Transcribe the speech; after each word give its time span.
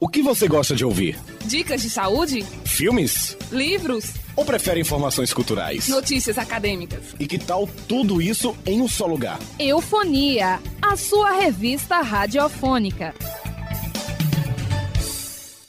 O 0.00 0.06
que 0.08 0.22
você 0.22 0.46
gosta 0.46 0.76
de 0.76 0.84
ouvir? 0.84 1.18
Dicas 1.44 1.82
de 1.82 1.90
saúde? 1.90 2.44
Filmes? 2.64 3.36
Livros? 3.50 4.12
Ou 4.36 4.44
prefere 4.44 4.80
informações 4.80 5.32
culturais? 5.32 5.88
Notícias 5.88 6.38
acadêmicas? 6.38 7.16
E 7.18 7.26
que 7.26 7.36
tal 7.36 7.66
tudo 7.88 8.22
isso 8.22 8.56
em 8.64 8.80
um 8.80 8.86
só 8.86 9.06
lugar? 9.06 9.40
Eufonia, 9.58 10.60
a 10.80 10.96
sua 10.96 11.32
revista 11.32 12.00
radiofônica. 12.00 13.12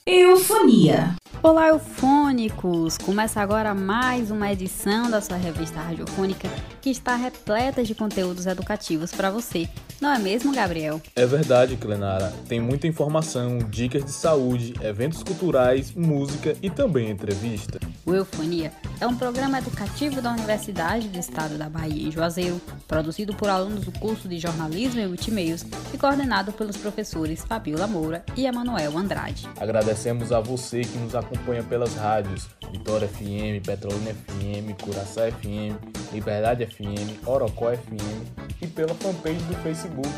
Eufonia. 0.05 1.15
Olá, 1.41 1.69
eufônicos! 1.69 2.97
Começa 2.97 3.39
agora 3.39 3.73
mais 3.73 4.29
uma 4.29 4.51
edição 4.51 5.09
da 5.09 5.21
sua 5.21 5.37
revista 5.37 5.79
radiofônica 5.79 6.49
que 6.81 6.89
está 6.89 7.15
repleta 7.15 7.81
de 7.81 7.95
conteúdos 7.95 8.45
educativos 8.45 9.13
para 9.13 9.31
você. 9.31 9.69
Não 10.01 10.13
é 10.13 10.19
mesmo, 10.19 10.53
Gabriel? 10.53 11.01
É 11.15 11.25
verdade, 11.25 11.77
Clenara. 11.77 12.33
Tem 12.47 12.59
muita 12.59 12.87
informação, 12.87 13.57
dicas 13.57 14.03
de 14.03 14.11
saúde, 14.11 14.73
eventos 14.81 15.23
culturais, 15.23 15.93
música 15.93 16.57
e 16.61 16.69
também 16.69 17.09
entrevista. 17.09 17.79
O 18.05 18.13
Eufonia 18.13 18.71
é 18.99 19.07
um 19.07 19.15
programa 19.15 19.59
educativo 19.59 20.21
da 20.21 20.31
Universidade 20.31 21.07
do 21.07 21.19
Estado 21.19 21.57
da 21.57 21.69
Bahia, 21.69 22.07
em 22.07 22.11
Juazeiro, 22.11 22.59
produzido 22.87 23.33
por 23.33 23.49
alunos 23.49 23.85
do 23.85 23.91
curso 23.99 24.27
de 24.27 24.39
Jornalismo 24.39 24.99
e 24.99 25.07
Multimeios 25.07 25.65
e 25.93 25.97
coordenado 25.97 26.51
pelos 26.51 26.77
professores 26.77 27.43
Fabiola 27.45 27.87
Moura 27.87 28.23
e 28.35 28.45
Emanuel 28.45 28.97
Andrade. 28.97 29.47
Agradecemos 29.59 30.31
a 30.31 30.39
você 30.39 30.81
que 30.81 30.97
nos 30.97 31.13
acompanha 31.13 31.28
pelas 31.69 31.93
rádios 31.95 32.47
Vitória 32.71 33.07
FM, 33.07 33.65
Petrolina 33.65 34.13
FM, 34.13 34.81
Curaçá 34.81 35.31
FM, 35.31 35.75
Liberdade 36.13 36.65
FM, 36.65 37.27
Orocó 37.27 37.71
FM 37.71 38.49
e 38.61 38.67
pela 38.67 38.93
fanpage 38.95 39.43
do 39.45 39.55
Facebook 39.63 40.09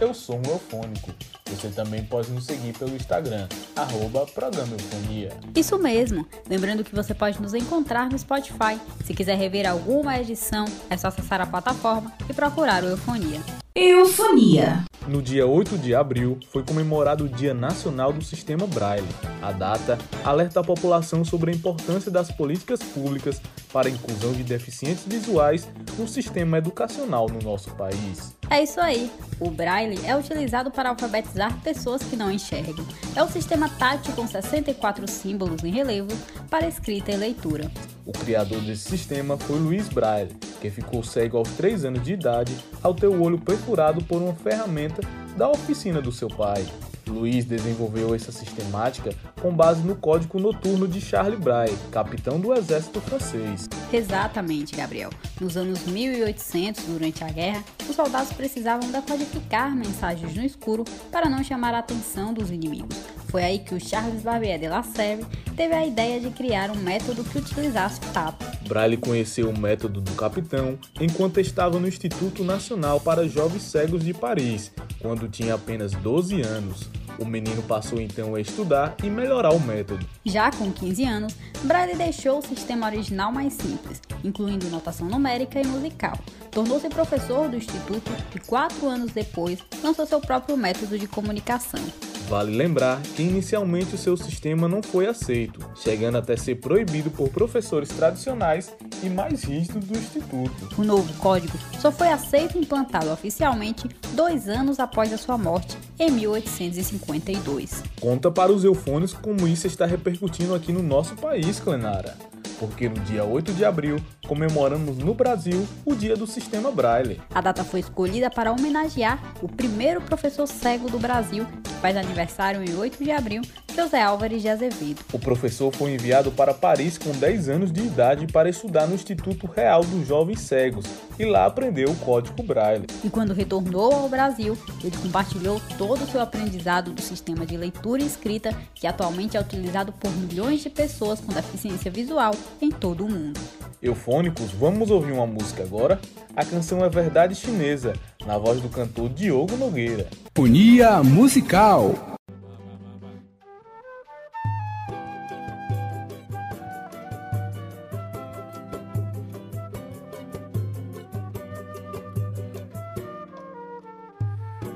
Eu 0.00 0.14
Sou 0.14 0.36
um 0.36 0.50
Eufônico. 0.50 1.12
Você 1.46 1.68
também 1.68 2.04
pode 2.04 2.30
nos 2.30 2.44
seguir 2.44 2.76
pelo 2.78 2.94
Instagram, 2.94 3.48
arroba 3.74 4.26
Programa 4.26 4.72
Eufonia. 4.72 5.30
Isso 5.54 5.78
mesmo! 5.78 6.26
Lembrando 6.48 6.84
que 6.84 6.94
você 6.94 7.14
pode 7.14 7.40
nos 7.40 7.54
encontrar 7.54 8.10
no 8.10 8.18
Spotify. 8.18 8.78
Se 9.04 9.14
quiser 9.14 9.36
rever 9.36 9.68
alguma 9.68 10.18
edição, 10.18 10.66
é 10.90 10.96
só 10.96 11.08
acessar 11.08 11.40
a 11.40 11.46
plataforma 11.46 12.12
e 12.28 12.34
procurar 12.34 12.84
o 12.84 12.88
Eufonia. 12.88 13.40
Eufonia. 13.74 14.84
No 15.06 15.22
dia 15.22 15.46
8 15.46 15.78
de 15.78 15.94
abril 15.94 16.38
foi 16.50 16.62
comemorado 16.62 17.24
o 17.24 17.28
Dia 17.28 17.54
Nacional 17.54 18.12
do 18.12 18.24
Sistema 18.24 18.66
Braille. 18.66 19.06
A 19.40 19.52
data 19.52 19.98
alerta 20.24 20.60
a 20.60 20.64
população 20.64 21.24
sobre 21.24 21.50
a 21.50 21.54
importância 21.54 22.10
das 22.10 22.30
políticas 22.30 22.82
públicas 22.82 23.40
para 23.72 23.88
a 23.88 23.90
inclusão 23.90 24.32
de 24.32 24.42
deficientes 24.42 25.04
visuais 25.06 25.68
no 25.98 26.08
sistema 26.08 26.58
educacional 26.58 27.28
no 27.28 27.40
nosso 27.40 27.70
país. 27.74 28.37
É 28.50 28.62
isso 28.62 28.80
aí. 28.80 29.10
O 29.40 29.50
Braille 29.50 30.00
é 30.04 30.16
utilizado 30.16 30.70
para 30.70 30.88
alfabetizar 30.88 31.60
pessoas 31.60 32.02
que 32.02 32.16
não 32.16 32.30
enxergam. 32.30 32.84
É 33.14 33.22
um 33.22 33.28
sistema 33.28 33.68
tátil 33.68 34.12
com 34.14 34.26
64 34.26 35.06
símbolos 35.08 35.62
em 35.62 35.70
relevo 35.70 36.08
para 36.50 36.66
escrita 36.66 37.12
e 37.12 37.16
leitura. 37.16 37.70
O 38.04 38.12
criador 38.12 38.60
desse 38.62 38.88
sistema 38.88 39.36
foi 39.36 39.58
Luiz 39.58 39.88
Braille, 39.88 40.34
que 40.60 40.70
ficou 40.70 41.04
cego 41.04 41.36
aos 41.36 41.50
3 41.50 41.84
anos 41.84 42.02
de 42.02 42.14
idade 42.14 42.56
ao 42.82 42.94
ter 42.94 43.06
o 43.06 43.22
olho 43.22 43.38
perfurado 43.38 44.02
por 44.02 44.20
uma 44.20 44.34
ferramenta 44.34 45.02
da 45.36 45.48
oficina 45.48 46.00
do 46.00 46.10
seu 46.10 46.28
pai. 46.28 46.66
Luiz 47.08 47.44
desenvolveu 47.44 48.14
essa 48.14 48.30
sistemática 48.30 49.14
com 49.40 49.52
base 49.52 49.82
no 49.82 49.96
código 49.96 50.38
noturno 50.38 50.86
de 50.86 51.00
Charles 51.00 51.38
Braille, 51.38 51.76
capitão 51.90 52.38
do 52.38 52.54
exército 52.54 53.00
francês. 53.00 53.68
Exatamente, 53.92 54.76
Gabriel. 54.76 55.10
Nos 55.40 55.56
anos 55.56 55.84
1800, 55.86 56.84
durante 56.84 57.24
a 57.24 57.28
guerra, 57.28 57.64
os 57.88 57.96
soldados 57.96 58.32
precisavam 58.32 58.90
decodificar 58.90 59.74
mensagens 59.74 60.34
no 60.34 60.44
escuro 60.44 60.84
para 61.10 61.28
não 61.28 61.42
chamar 61.42 61.74
a 61.74 61.78
atenção 61.78 62.32
dos 62.32 62.50
inimigos. 62.50 63.17
Foi 63.28 63.44
aí 63.44 63.58
que 63.58 63.74
o 63.74 63.80
Charles 63.80 64.22
Bavier 64.22 64.58
de 64.58 64.68
La 64.68 64.82
Serre 64.82 65.24
teve 65.54 65.74
a 65.74 65.86
ideia 65.86 66.18
de 66.18 66.30
criar 66.30 66.70
um 66.70 66.76
método 66.76 67.22
que 67.22 67.38
utilizasse 67.38 68.00
o 68.00 68.12
tato. 68.12 68.46
Braille 68.66 68.96
conheceu 68.96 69.50
o 69.50 69.58
método 69.58 70.00
do 70.00 70.12
capitão 70.12 70.78
enquanto 70.98 71.38
estava 71.38 71.78
no 71.78 71.86
Instituto 71.86 72.42
Nacional 72.42 72.98
para 73.00 73.28
Jovens 73.28 73.62
Cegos 73.62 74.02
de 74.02 74.14
Paris, 74.14 74.72
quando 74.98 75.28
tinha 75.28 75.54
apenas 75.54 75.92
12 75.92 76.40
anos. 76.40 76.88
O 77.18 77.24
menino 77.24 77.62
passou 77.62 78.00
então 78.00 78.34
a 78.34 78.40
estudar 78.40 78.94
e 79.02 79.10
melhorar 79.10 79.52
o 79.52 79.60
método. 79.60 80.06
Já 80.24 80.50
com 80.50 80.70
15 80.70 81.04
anos, 81.04 81.34
Braille 81.64 81.96
deixou 81.96 82.38
o 82.38 82.42
sistema 82.42 82.86
original 82.86 83.32
mais 83.32 83.54
simples, 83.54 84.00
incluindo 84.22 84.70
notação 84.70 85.08
numérica 85.08 85.60
e 85.60 85.66
musical. 85.66 86.16
Tornou-se 86.50 86.88
professor 86.88 87.48
do 87.48 87.56
instituto 87.56 88.10
e, 88.34 88.38
quatro 88.38 88.86
anos 88.86 89.12
depois, 89.12 89.58
lançou 89.82 90.06
seu 90.06 90.20
próprio 90.20 90.56
método 90.56 90.98
de 90.98 91.08
comunicação. 91.08 91.82
Vale 92.28 92.54
lembrar 92.54 93.00
que 93.00 93.22
inicialmente 93.22 93.94
o 93.94 93.98
seu 93.98 94.14
sistema 94.14 94.68
não 94.68 94.82
foi 94.82 95.06
aceito, 95.06 95.60
chegando 95.74 96.18
até 96.18 96.36
ser 96.36 96.56
proibido 96.56 97.10
por 97.10 97.30
professores 97.30 97.88
tradicionais 97.88 98.70
e 99.02 99.08
mais 99.08 99.44
rígidos 99.44 99.86
do 99.86 99.96
Instituto. 99.96 100.68
O 100.76 100.84
novo 100.84 101.10
código 101.14 101.56
só 101.80 101.90
foi 101.90 102.08
aceito 102.08 102.58
e 102.58 102.60
implantado 102.60 103.10
oficialmente 103.10 103.88
dois 104.12 104.46
anos 104.46 104.78
após 104.78 105.10
a 105.10 105.16
sua 105.16 105.38
morte, 105.38 105.78
em 105.98 106.10
1852. 106.10 107.82
Conta 107.98 108.30
para 108.30 108.52
os 108.52 108.62
eufônios 108.62 109.14
como 109.14 109.48
isso 109.48 109.66
está 109.66 109.86
repercutindo 109.86 110.54
aqui 110.54 110.70
no 110.70 110.82
nosso 110.82 111.14
país, 111.16 111.58
Clenara 111.58 112.14
porque 112.58 112.88
no 112.88 112.96
dia 113.00 113.24
8 113.24 113.52
de 113.52 113.64
abril 113.64 113.96
comemoramos 114.26 114.98
no 114.98 115.14
Brasil 115.14 115.66
o 115.84 115.94
Dia 115.94 116.16
do 116.16 116.26
Sistema 116.26 116.70
Braille. 116.70 117.20
A 117.32 117.40
data 117.40 117.64
foi 117.64 117.80
escolhida 117.80 118.28
para 118.28 118.52
homenagear 118.52 119.18
o 119.40 119.48
primeiro 119.48 120.00
professor 120.00 120.46
cego 120.46 120.90
do 120.90 120.98
Brasil, 120.98 121.46
faz 121.78 121.96
aniversário 121.96 122.62
em 122.62 122.74
8 122.74 123.02
de 123.02 123.10
abril, 123.10 123.42
José 123.74 124.02
Álvares 124.02 124.42
de 124.42 124.48
Azevedo. 124.48 125.00
O 125.12 125.18
professor 125.18 125.72
foi 125.72 125.92
enviado 125.92 126.32
para 126.32 126.52
Paris 126.52 126.98
com 126.98 127.10
10 127.12 127.48
anos 127.48 127.72
de 127.72 127.80
idade 127.80 128.26
para 128.26 128.48
estudar 128.48 128.86
no 128.86 128.94
Instituto 128.94 129.46
Real 129.46 129.84
dos 129.84 130.06
Jovens 130.06 130.40
Cegos 130.40 130.84
e 131.18 131.24
lá 131.24 131.46
aprendeu 131.46 131.90
o 131.90 131.96
código 131.96 132.42
Braille. 132.42 132.86
E 133.04 133.08
quando 133.08 133.32
retornou 133.32 133.92
ao 133.92 134.08
Brasil, 134.08 134.58
ele 134.82 134.96
compartilhou 134.96 135.60
todo 135.76 136.02
o 136.02 136.06
seu 136.06 136.20
aprendizado 136.20 136.92
do 136.92 137.00
sistema 137.00 137.46
de 137.46 137.56
leitura 137.56 138.02
e 138.02 138.06
escrita, 138.06 138.52
que 138.74 138.86
atualmente 138.86 139.36
é 139.36 139.40
utilizado 139.40 139.92
por 139.92 140.10
milhões 140.10 140.60
de 140.60 140.70
pessoas 140.70 141.20
com 141.20 141.32
deficiência 141.32 141.90
visual 141.90 142.34
em 142.60 142.70
todo 142.70 143.04
o 143.04 143.10
mundo. 143.10 143.38
Eufônicos, 143.80 144.50
vamos 144.50 144.90
ouvir 144.90 145.12
uma 145.12 145.26
música 145.26 145.62
agora? 145.62 146.00
A 146.34 146.44
canção 146.44 146.84
é 146.84 146.88
Verdade 146.88 147.34
Chinesa, 147.34 147.94
na 148.26 148.36
voz 148.36 148.60
do 148.60 148.68
cantor 148.68 149.08
Diogo 149.08 149.56
Nogueira. 149.56 150.08
Unia 150.36 151.02
Musical 151.02 151.94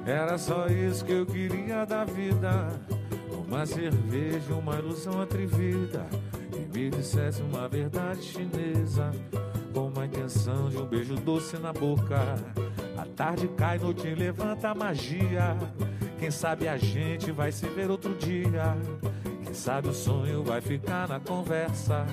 Era 0.04 0.36
só 0.36 0.66
isso 0.66 1.04
que 1.04 1.12
eu 1.12 1.24
queria 1.24 1.84
da 1.84 2.04
vida. 2.04 2.69
Uma 3.46 3.64
cerveja, 3.64 4.52
uma 4.54 4.76
ilusão 4.76 5.20
atrevida 5.20 6.06
me 6.58 6.90
dissesse 6.90 7.42
uma 7.42 7.68
verdade 7.68 8.22
chinesa, 8.22 9.10
com 9.72 9.92
a 9.98 10.06
intenção 10.06 10.68
de 10.68 10.76
um 10.78 10.86
beijo 10.86 11.14
doce 11.16 11.56
na 11.58 11.72
boca. 11.72 12.36
A 12.96 13.04
tarde 13.16 13.48
cai, 13.56 13.78
noite 13.78 14.14
levanta 14.14 14.70
a 14.70 14.74
magia. 14.74 15.56
Quem 16.18 16.30
sabe 16.30 16.68
a 16.68 16.76
gente 16.76 17.32
vai 17.32 17.50
se 17.50 17.66
ver 17.66 17.90
outro 17.90 18.14
dia. 18.14 18.76
Quem 19.44 19.54
sabe 19.54 19.88
o 19.88 19.94
sonho 19.94 20.44
vai 20.44 20.60
ficar 20.60 21.08
na 21.08 21.18
conversa. 21.18 22.06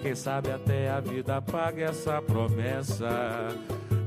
Quem 0.00 0.14
sabe 0.14 0.50
até 0.50 0.90
a 0.90 1.00
vida 1.00 1.42
paga 1.42 1.84
essa 1.84 2.22
promessa. 2.22 3.08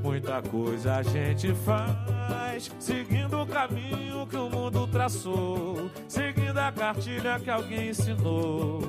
Muita 0.02 0.42
coisa 0.42 0.96
a 0.96 1.02
gente 1.02 1.54
faz, 1.54 2.72
seguindo 2.80 3.40
o 3.40 3.46
caminho 3.46 4.26
que 4.26 4.36
o 4.36 4.50
mundo 4.50 4.86
traçou, 4.88 5.88
seguindo 6.08 6.58
a 6.58 6.72
cartilha 6.72 7.38
que 7.38 7.48
alguém 7.48 7.90
ensinou, 7.90 8.80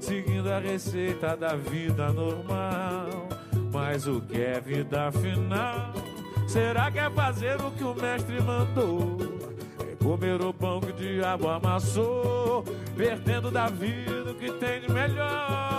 seguindo 0.00 0.50
a 0.50 0.58
receita 0.58 1.36
da 1.36 1.54
vida 1.54 2.12
normal. 2.12 3.28
Mas 3.72 4.06
o 4.06 4.20
que 4.20 4.40
é 4.40 4.60
vida 4.60 5.10
final? 5.12 5.92
Será 6.46 6.90
que 6.90 6.98
é 6.98 7.10
fazer 7.10 7.56
o 7.60 7.70
que 7.72 7.84
o 7.84 7.94
mestre 7.94 8.40
mandou? 8.40 9.18
É 9.80 10.04
comer 10.04 10.40
o 10.40 10.52
pão 10.52 10.80
que 10.80 10.90
o 10.90 10.94
diabo 10.94 11.48
amassou, 11.48 12.64
perdendo 12.96 13.50
da 13.50 13.68
vida 13.68 14.30
o 14.30 14.34
que 14.34 14.50
tem 14.52 14.80
de 14.80 14.90
melhor. 14.90 15.78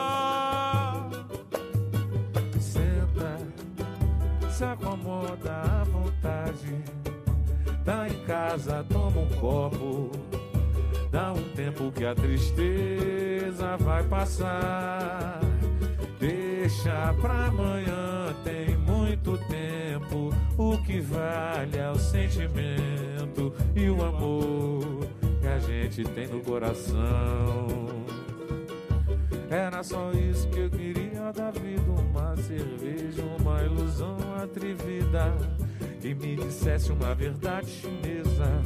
se 4.60 4.65
acomoda 4.65 5.54
à 5.54 5.83
vontade. 5.86 6.83
Tá 7.86 8.10
em 8.10 8.25
casa, 8.25 8.86
toma 8.89 9.22
um 9.22 9.30
copo. 9.39 10.12
Dá 11.12 11.34
um 11.34 11.44
tempo 11.56 11.92
que 11.92 12.06
a 12.06 12.14
tristeza 12.14 13.78
vai 13.78 14.04
passar. 14.04 15.40
Deixa 16.20 17.14
pra 17.20 17.46
amanhã, 17.46 18.34
tem 18.44 18.78
muito 18.78 19.38
tempo. 19.48 20.30
O 20.58 20.78
que 20.84 21.00
vale 21.02 21.78
é 21.78 21.90
o 21.90 21.98
sentimento 21.98 23.54
e 23.76 23.90
o 23.90 24.04
amor 24.04 25.08
que 25.42 25.48
a 25.48 25.60
gente 25.60 26.04
tem 26.04 26.28
no 26.28 26.42
coração. 26.42 27.68
Era 29.50 29.82
só 29.82 30.12
isso 30.12 30.48
que 30.50 30.60
eu 30.60 30.70
queria 30.70 31.32
da 31.32 31.50
vida: 31.50 31.82
uma 31.90 32.36
cerveja, 32.38 33.24
uma 33.40 33.64
ilusão 33.64 34.18
atrevida. 34.44 35.36
E 36.01 36.13
me 36.13 36.36
dissesse 36.36 36.92
uma 36.92 37.13
verdade 37.13 37.68
chinesa, 37.69 38.62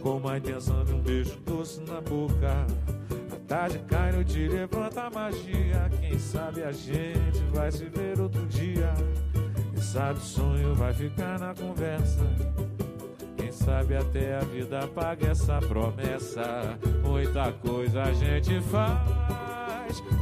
com 0.00 0.28
a 0.28 0.38
intenção 0.38 0.84
de 0.84 0.92
um 0.92 1.00
beijo 1.00 1.36
doce 1.44 1.80
na 1.80 2.00
boca. 2.00 2.66
A 3.32 3.36
tarde 3.48 3.78
cai, 3.88 4.12
no 4.12 4.24
te 4.24 4.46
levanta 4.46 5.02
a 5.02 5.10
magia. 5.10 5.90
Quem 6.00 6.18
sabe 6.18 6.62
a 6.62 6.70
gente 6.70 7.40
vai 7.52 7.72
se 7.72 7.84
ver 7.86 8.20
outro 8.20 8.46
dia. 8.46 8.92
Quem 9.72 9.82
sabe 9.82 10.18
o 10.18 10.22
sonho 10.22 10.74
vai 10.74 10.92
ficar 10.92 11.38
na 11.38 11.54
conversa. 11.54 12.24
Quem 13.36 13.50
sabe 13.50 13.96
até 13.96 14.36
a 14.36 14.40
vida 14.40 14.86
paga 14.88 15.28
essa 15.28 15.58
promessa. 15.58 16.78
Muita 17.02 17.52
coisa 17.52 18.02
a 18.02 18.12
gente 18.12 18.60
faz 18.62 19.68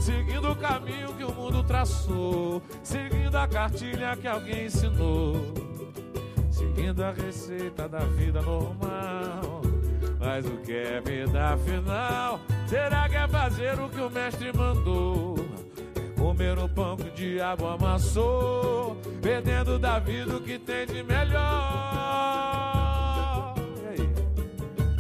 seguindo 0.00 0.50
o 0.50 0.56
caminho 0.56 1.12
que 1.14 1.25
o 1.25 1.32
mundo 1.32 1.62
traçou, 1.64 2.62
seguindo 2.82 3.35
a 3.37 3.49
cartilha 3.49 4.17
que 4.17 4.29
alguém 4.29 4.67
ensinou, 4.67 5.35
seguindo 6.76 7.02
a 7.02 7.11
receita 7.11 7.88
da 7.88 8.00
vida 8.00 8.43
normal. 8.43 9.62
Mas 10.20 10.44
o 10.44 10.58
que 10.58 10.73
é 10.73 11.00
vida 11.00 11.55
afinal? 11.55 12.38
Será 12.67 13.08
que 13.08 13.17
é 13.17 13.26
fazer 13.26 13.81
o 13.81 13.88
que 13.88 14.00
o 14.00 14.11
mestre 14.11 14.52
mandou? 14.55 15.37
É 15.96 16.20
comer 16.20 16.58
o 16.58 16.69
pão 16.69 16.96
que 16.96 17.08
o 17.08 17.11
diabo 17.12 17.67
amassou, 17.67 18.96
perdendo 19.23 19.78
da 19.78 19.99
vida 19.99 20.37
o 20.37 20.43
que 20.43 20.58
tem 20.58 20.87
de 20.87 21.02
melhor. 21.02 21.44
E 23.82 23.88
aí? 23.88 24.11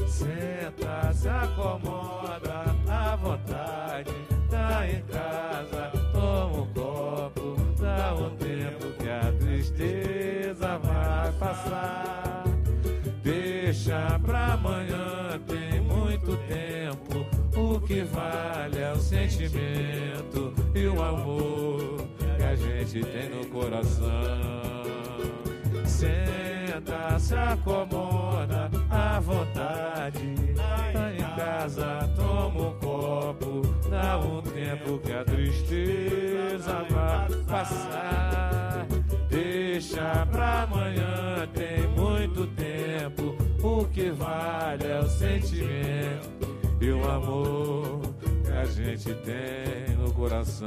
Senta, 0.08 1.12
se 1.12 1.28
acomoda 1.28 2.74
à 2.88 3.16
vontade 3.16 4.14
tá 4.48 4.86
em 4.88 5.02
casa, 5.02 5.92
toma 6.12 6.62
um 6.62 6.66
copo, 6.72 7.56
dá 7.78 8.14
um 8.14 8.30
tempo 8.36 8.75
tristeza 9.66 10.78
vai 10.78 11.32
passar. 11.32 12.44
Deixa 13.22 14.18
pra 14.24 14.52
amanhã, 14.54 15.40
tem 15.46 15.80
muito 15.80 16.36
tempo. 16.48 17.26
O 17.58 17.80
que 17.80 18.02
vale 18.02 18.78
é 18.78 18.92
o 18.92 18.98
sentimento 18.98 20.54
e 20.74 20.86
o 20.86 21.02
amor 21.02 22.06
que 22.36 22.44
a 22.44 22.54
gente 22.54 23.00
tem 23.04 23.30
no 23.30 23.46
coração. 23.46 24.06
Senta, 25.84 27.18
se 27.18 27.34
acomoda 27.34 28.70
à 28.90 29.18
vontade. 29.20 30.34
Tá 30.92 31.12
em 31.12 31.36
casa, 31.36 32.08
toma 32.14 32.68
um 32.68 32.78
copo. 32.78 33.62
Dá 33.90 34.18
um 34.18 34.42
tempo 34.42 34.98
que 34.98 35.12
a 35.12 35.24
tristeza 35.24 36.84
vai 36.90 37.28
passar. 37.46 38.15
Deixa 39.76 40.26
pra 40.32 40.62
amanhã, 40.62 41.46
tem 41.52 41.86
muito 41.88 42.46
tempo. 42.46 43.36
O 43.62 43.84
que 43.84 44.08
vale 44.08 44.86
é 44.86 45.00
o 45.00 45.06
sentimento 45.06 46.56
e 46.80 46.90
o 46.90 47.06
amor 47.06 48.00
que 48.42 48.52
a 48.52 48.64
gente 48.64 49.12
tem 49.16 49.94
no 49.98 50.10
coração. 50.14 50.66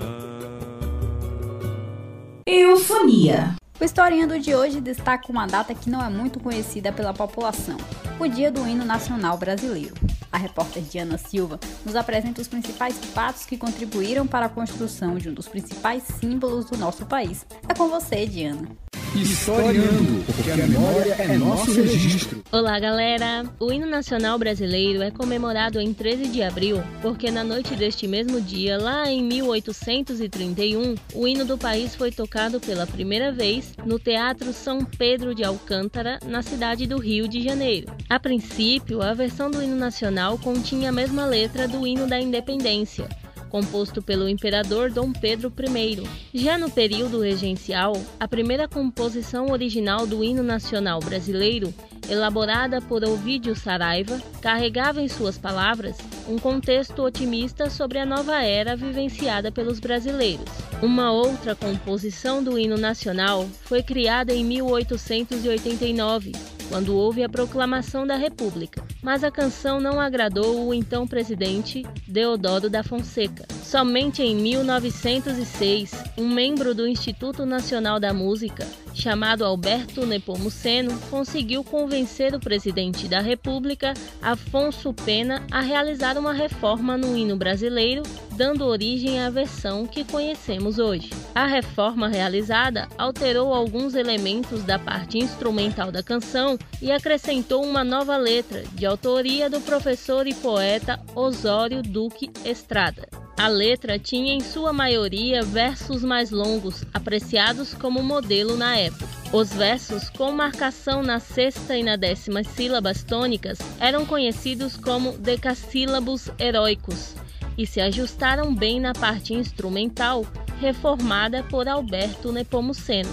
Eufonia. 2.45 3.55
O 3.81 3.83
historiando 3.83 4.37
de 4.37 4.53
hoje 4.53 4.79
destaca 4.79 5.31
uma 5.31 5.47
data 5.47 5.73
que 5.73 5.89
não 5.89 6.05
é 6.05 6.09
muito 6.11 6.39
conhecida 6.39 6.91
pela 6.91 7.11
população, 7.11 7.77
o 8.19 8.27
Dia 8.27 8.51
do 8.51 8.67
Hino 8.67 8.85
Nacional 8.85 9.39
Brasileiro. 9.39 9.95
A 10.31 10.37
repórter 10.37 10.83
Diana 10.83 11.17
Silva 11.17 11.59
nos 11.85 11.95
apresenta 11.95 12.41
os 12.41 12.47
principais 12.47 12.95
fatos 13.13 13.45
que 13.45 13.57
contribuíram 13.57 14.27
para 14.27 14.45
a 14.45 14.49
construção 14.49 15.17
de 15.17 15.29
um 15.29 15.33
dos 15.33 15.47
principais 15.47 16.03
símbolos 16.19 16.65
do 16.65 16.77
nosso 16.77 17.05
país. 17.05 17.45
É 17.67 17.73
com 17.73 17.87
você, 17.89 18.25
Diana. 18.25 18.69
Historiando, 19.15 20.23
porque 20.23 20.51
a 20.51 20.55
memória 20.55 21.15
é 21.17 21.35
nosso 21.35 21.73
registro. 21.73 22.43
Olá, 22.51 22.79
galera! 22.79 23.43
O 23.59 23.73
hino 23.73 23.87
nacional 23.87 24.37
brasileiro 24.37 25.01
é 25.01 25.09
comemorado 25.09 25.81
em 25.81 25.91
13 25.91 26.27
de 26.27 26.43
abril, 26.43 26.77
porque 27.01 27.31
na 27.31 27.43
noite 27.43 27.75
deste 27.75 28.07
mesmo 28.07 28.39
dia, 28.39 28.77
lá 28.77 29.09
em 29.09 29.23
1831, 29.23 30.93
o 31.15 31.27
hino 31.27 31.43
do 31.43 31.57
país 31.57 31.95
foi 31.95 32.11
tocado 32.11 32.59
pela 32.59 32.85
primeira 32.85 33.31
vez 33.31 33.73
no 33.83 33.97
Teatro 33.97 34.53
São 34.53 34.85
Pedro 34.85 35.33
de 35.33 35.43
Alcântara, 35.43 36.19
na 36.25 36.43
cidade 36.43 36.85
do 36.85 36.99
Rio 36.99 37.27
de 37.27 37.41
Janeiro. 37.41 37.91
A 38.07 38.19
princípio, 38.19 39.01
a 39.01 39.13
versão 39.15 39.49
do 39.49 39.61
hino 39.61 39.75
nacional 39.75 40.18
continha 40.37 40.89
a 40.89 40.91
mesma 40.91 41.25
letra 41.25 41.67
do 41.67 41.87
hino 41.87 42.05
da 42.05 42.19
independência, 42.19 43.07
composto 43.49 44.01
pelo 44.01 44.27
imperador 44.27 44.91
Dom 44.91 45.13
Pedro 45.13 45.51
I. 45.57 46.03
Já 46.33 46.57
no 46.57 46.69
período 46.69 47.21
regencial, 47.21 47.93
a 48.19 48.27
primeira 48.27 48.67
composição 48.67 49.49
original 49.49 50.05
do 50.05 50.23
hino 50.23 50.43
nacional 50.43 50.99
brasileiro, 50.99 51.73
elaborada 52.09 52.81
por 52.81 53.03
Ovídio 53.03 53.55
Saraiva, 53.55 54.21
carregava 54.41 55.01
em 55.01 55.07
suas 55.07 55.37
palavras 55.37 55.97
um 56.27 56.37
contexto 56.37 57.01
otimista 57.01 57.69
sobre 57.69 57.97
a 57.97 58.05
nova 58.05 58.43
era 58.43 58.75
vivenciada 58.75 59.51
pelos 59.51 59.79
brasileiros. 59.79 60.49
Uma 60.81 61.11
outra 61.11 61.55
composição 61.55 62.43
do 62.43 62.59
hino 62.59 62.77
nacional 62.77 63.47
foi 63.63 63.81
criada 63.81 64.33
em 64.33 64.43
1889 64.43 66.58
quando 66.69 66.95
houve 66.95 67.23
a 67.23 67.27
proclamação 67.27 68.05
da 68.05 68.15
República, 68.15 68.83
mas 69.01 69.23
a 69.23 69.31
canção 69.31 69.81
não 69.81 69.99
agradou 69.99 70.67
o 70.67 70.73
então 70.73 71.07
presidente 71.07 71.83
Deodoro 72.07 72.69
da 72.69 72.83
Fonseca. 72.83 73.45
Somente 73.63 74.21
em 74.21 74.35
1906, 74.35 75.91
um 76.17 76.29
membro 76.29 76.73
do 76.75 76.87
Instituto 76.87 77.45
Nacional 77.45 77.99
da 77.99 78.13
Música, 78.13 78.65
chamado 78.93 79.45
Alberto 79.45 80.05
Nepomuceno, 80.05 80.97
conseguiu 81.09 81.63
convencer 81.63 82.33
o 82.33 82.39
presidente 82.39 83.07
da 83.07 83.19
República, 83.19 83.93
Afonso 84.21 84.93
Pena, 84.93 85.43
a 85.51 85.61
realizar 85.61 86.17
uma 86.17 86.33
reforma 86.33 86.97
no 86.97 87.15
hino 87.15 87.35
brasileiro, 87.35 88.03
dando 88.35 88.65
origem 88.65 89.19
à 89.19 89.29
versão 89.29 89.85
que 89.85 90.03
conhecemos 90.03 90.79
hoje. 90.79 91.09
A 91.35 91.45
reforma 91.45 92.07
realizada 92.07 92.87
alterou 92.97 93.53
alguns 93.53 93.95
elementos 93.95 94.63
da 94.63 94.79
parte 94.79 95.17
instrumental 95.17 95.91
da 95.91 96.03
canção 96.03 96.57
e 96.81 96.91
acrescentou 96.91 97.63
uma 97.63 97.83
nova 97.83 98.17
letra, 98.17 98.63
de 98.73 98.85
autoria 98.85 99.49
do 99.49 99.61
professor 99.61 100.27
e 100.27 100.33
poeta 100.33 100.99
Osório 101.15 101.81
Duque 101.81 102.31
Estrada. 102.45 103.28
A 103.39 103.47
letra 103.47 103.97
tinha 103.97 104.33
em 104.33 104.41
sua 104.41 104.73
maioria 104.73 105.41
versos 105.41 106.03
mais 106.03 106.29
longos, 106.29 106.83
apreciados 106.93 107.73
como 107.73 108.03
modelo 108.03 108.57
na 108.57 108.75
época. 108.75 109.07
Os 109.31 109.53
versos 109.53 110.09
com 110.09 110.29
marcação 110.33 111.01
na 111.01 111.21
sexta 111.21 111.77
e 111.77 111.81
na 111.81 111.95
décima 111.95 112.43
sílabas 112.43 113.01
tônicas 113.01 113.57
eram 113.79 114.05
conhecidos 114.05 114.75
como 114.75 115.13
decassílabos 115.13 116.29
heróicos 116.37 117.15
e 117.57 117.65
se 117.65 117.79
ajustaram 117.79 118.53
bem 118.53 118.77
na 118.77 118.91
parte 118.91 119.33
instrumental, 119.33 120.25
reformada 120.59 121.41
por 121.41 121.65
Alberto 121.65 122.33
Nepomuceno. 122.33 123.09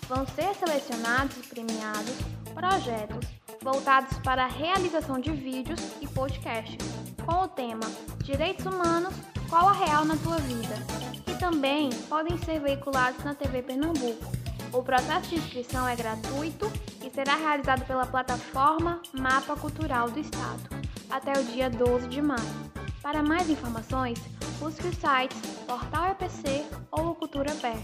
Vão 0.08 0.26
ser 0.26 0.56
selecionados 0.56 1.38
e 1.38 1.42
premiados 1.42 2.16
projetos 2.56 3.28
voltados 3.62 4.18
para 4.24 4.46
a 4.46 4.48
realização 4.48 5.20
de 5.20 5.32
vídeos 5.32 5.80
e 6.02 6.08
podcasts, 6.08 6.84
com 7.24 7.44
o 7.44 7.48
tema 7.48 7.86
Direitos 8.24 8.66
Humanos, 8.66 9.14
qual 9.48 9.70
a 9.70 9.74
real 9.74 10.04
na 10.04 10.18
tua 10.18 10.38
vida? 10.38 10.76
Que 11.24 11.36
também 11.36 11.92
podem 12.10 12.36
ser 12.40 12.60
veiculados 12.60 13.24
na 13.24 13.36
TV 13.36 13.62
Pernambuco. 13.62 14.26
O 14.74 14.82
processo 14.82 15.30
de 15.30 15.36
inscrição 15.36 15.88
é 15.88 15.96
gratuito 15.96 16.72
e 17.06 17.12
será 17.12 17.36
realizado 17.36 17.86
pela 17.86 18.08
plataforma 18.08 19.00
Mapa 19.14 19.56
Cultural 19.56 20.10
do 20.10 20.20
Estado, 20.20 20.64
até 21.12 21.40
o 21.40 21.44
dia 21.44 21.70
12 21.70 22.08
de 22.08 22.24
maio. 22.24 22.77
Para 23.08 23.24
mais 23.24 23.50
informações, 23.50 24.20
busque 24.60 24.86
os 24.86 24.96
sites 24.98 25.40
Portal 25.66 26.12
EPC 26.12 26.66
ou 26.92 27.16
Cultura 27.16 27.56
Pé. 27.56 27.78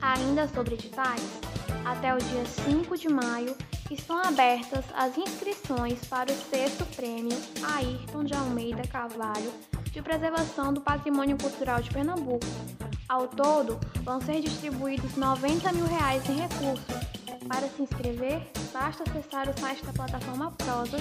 Ainda 0.00 0.48
sobre 0.48 0.76
editais, 0.76 1.20
até 1.84 2.14
o 2.14 2.16
dia 2.16 2.42
5 2.46 2.96
de 2.96 3.06
maio 3.06 3.54
estão 3.90 4.16
abertas 4.16 4.86
as 4.94 5.18
inscrições 5.18 6.02
para 6.06 6.32
o 6.32 6.34
sexto 6.34 6.86
prêmio 6.96 7.36
Ayrton 7.62 8.24
de 8.24 8.32
Almeida 8.32 8.82
Carvalho 8.88 9.52
de 9.90 10.00
Preservação 10.00 10.72
do 10.72 10.80
Patrimônio 10.80 11.36
Cultural 11.36 11.82
de 11.82 11.90
Pernambuco. 11.90 12.46
Ao 13.06 13.28
todo, 13.28 13.78
vão 14.02 14.22
ser 14.22 14.40
distribuídos 14.40 15.16
90 15.16 15.70
mil 15.74 15.84
reais 15.84 16.26
em 16.30 16.36
recursos. 16.40 16.86
Para 17.46 17.68
se 17.68 17.82
inscrever, 17.82 18.40
basta 18.72 19.02
acessar 19.02 19.50
o 19.50 19.60
site 19.60 19.84
da 19.84 19.92
plataforma 19.92 20.50
Prosa 20.52 20.96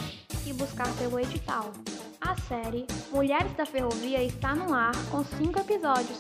e 0.46 0.52
buscar 0.52 0.94
pelo 0.98 1.18
edital. 1.18 1.72
A 2.22 2.36
série 2.48 2.86
Mulheres 3.12 3.52
da 3.58 3.66
Ferrovia 3.66 4.24
está 4.24 4.54
no 4.54 4.74
ar 4.76 4.94
com 5.10 5.24
cinco 5.24 5.60
episódios. 5.60 6.20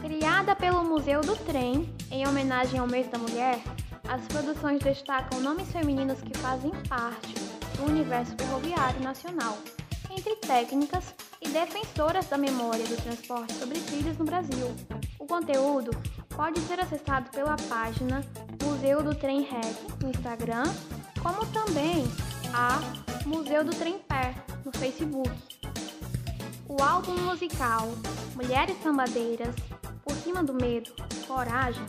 Criada 0.00 0.56
pelo 0.56 0.82
Museu 0.82 1.20
do 1.20 1.36
Trem 1.36 1.94
em 2.10 2.26
homenagem 2.26 2.80
ao 2.80 2.86
mês 2.86 3.08
da 3.08 3.18
mulher, 3.18 3.60
as 4.08 4.26
produções 4.26 4.82
destacam 4.82 5.40
nomes 5.40 5.70
femininos 5.70 6.20
que 6.22 6.36
fazem 6.38 6.72
parte 6.88 7.34
do 7.76 7.84
universo 7.84 8.34
ferroviário 8.38 9.00
nacional, 9.02 9.58
entre 10.10 10.34
técnicas 10.36 11.14
e 11.42 11.48
defensoras 11.50 12.26
da 12.26 12.38
memória 12.38 12.86
do 12.86 12.96
transporte 13.02 13.52
sobre 13.52 13.78
trilhos 13.80 14.16
no 14.16 14.24
Brasil. 14.24 14.74
O 15.18 15.26
conteúdo 15.26 15.90
pode 16.30 16.58
ser 16.60 16.80
acessado 16.80 17.30
pela 17.30 17.56
página 17.68 18.24
Museu 18.62 19.02
do 19.02 19.14
Trem 19.14 19.42
Reg 19.42 19.76
no 20.00 20.08
Instagram, 20.08 20.64
como 21.22 21.44
também 21.46 22.04
a 22.54 22.80
Museu 23.26 23.62
do 23.62 23.72
Trem 23.72 23.98
Pé 23.98 24.34
no 24.64 24.72
Facebook. 24.72 25.30
O 26.68 26.82
álbum 26.82 27.16
musical 27.22 27.88
Mulheres 28.34 28.76
Sambadeiras, 28.82 29.54
Por 30.02 30.14
Cima 30.16 30.42
do 30.42 30.54
Medo, 30.54 30.90
Coragem, 31.26 31.84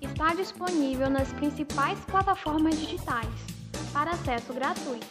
está 0.00 0.34
disponível 0.34 1.10
nas 1.10 1.32
principais 1.32 1.98
plataformas 2.00 2.78
digitais 2.78 3.28
para 3.92 4.12
acesso 4.12 4.52
gratuito. 4.52 5.06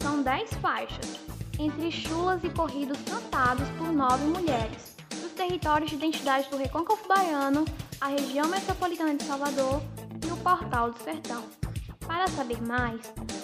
São 0.00 0.22
10 0.22 0.54
faixas, 0.54 1.18
entre 1.58 1.90
chulas 1.90 2.42
e 2.44 2.50
corridos 2.50 2.98
cantados 3.02 3.68
por 3.70 3.92
nove 3.92 4.24
mulheres, 4.24 4.96
dos 5.20 5.32
territórios 5.32 5.90
de 5.90 5.96
identidade 5.96 6.48
do 6.50 6.56
Recôncavo 6.56 7.06
Baiano, 7.06 7.64
a 8.00 8.08
região 8.08 8.48
metropolitana 8.48 9.14
de 9.14 9.24
Salvador 9.24 9.82
e 10.24 10.30
o 10.30 10.36
Portal 10.38 10.92
do 10.92 11.02
Sertão. 11.02 11.42
Para 12.08 12.26
saber 12.28 12.60
mais, 12.62 13.00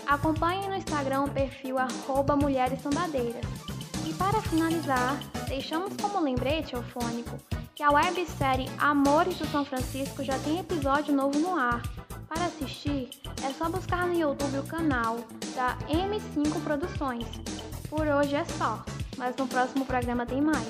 acompanhe 0.07 0.67
no 0.67 0.75
Instagram 0.75 1.25
o 1.25 1.31
perfil 1.31 1.79
arroba 1.79 2.35
Mulheres 2.35 2.81
Sambadeiras. 2.81 3.45
E 4.09 4.13
para 4.15 4.41
finalizar, 4.41 5.21
deixamos 5.47 5.93
como 6.01 6.19
lembrete 6.19 6.75
eufônico 6.75 7.39
que 7.75 7.83
a 7.83 7.91
websérie 7.91 8.71
Amores 8.79 9.37
do 9.37 9.47
São 9.49 9.67
Francisco 9.67 10.25
já 10.25 10.39
tem 10.39 10.61
episódio 10.61 11.15
novo 11.15 11.39
no 11.39 11.55
ar. 11.55 11.83
Para 12.27 12.47
assistir, 12.47 13.11
é 13.47 13.53
só 13.53 13.69
buscar 13.69 14.07
no 14.07 14.19
YouTube 14.19 14.59
o 14.59 14.65
canal 14.65 15.19
da 15.55 15.77
M5 15.87 16.63
Produções. 16.65 17.27
Por 17.91 18.07
hoje 18.07 18.35
é 18.35 18.45
só, 18.47 18.83
mas 19.19 19.37
no 19.37 19.47
próximo 19.47 19.85
programa 19.85 20.25
tem 20.25 20.41
mais. 20.41 20.67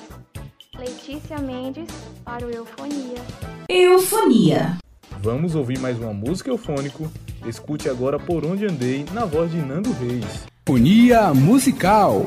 Letícia 0.77 1.37
Mendes 1.37 1.87
para 2.25 2.45
o 2.45 2.51
Eufonia. 2.51 3.23
Eufonia. 3.69 4.77
Vamos 5.21 5.55
ouvir 5.55 5.79
mais 5.79 5.97
uma 5.97 6.13
música 6.13 6.49
eufônico. 6.49 7.09
Escute 7.47 7.87
agora 7.89 8.17
Por 8.17 8.43
Onde 8.43 8.65
Andei, 8.65 9.05
na 9.13 9.25
voz 9.25 9.51
de 9.51 9.57
Nando 9.57 9.91
Reis. 9.93 10.25
Eufonia 10.67 11.33
musical. 11.33 12.25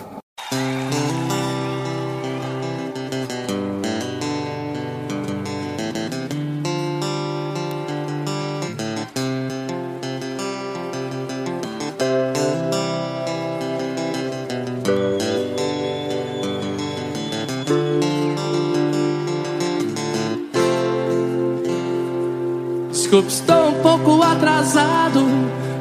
Desculpe, 22.93 23.29
estou 23.29 23.68
pouco 23.83 24.23
atrasado, 24.23 25.27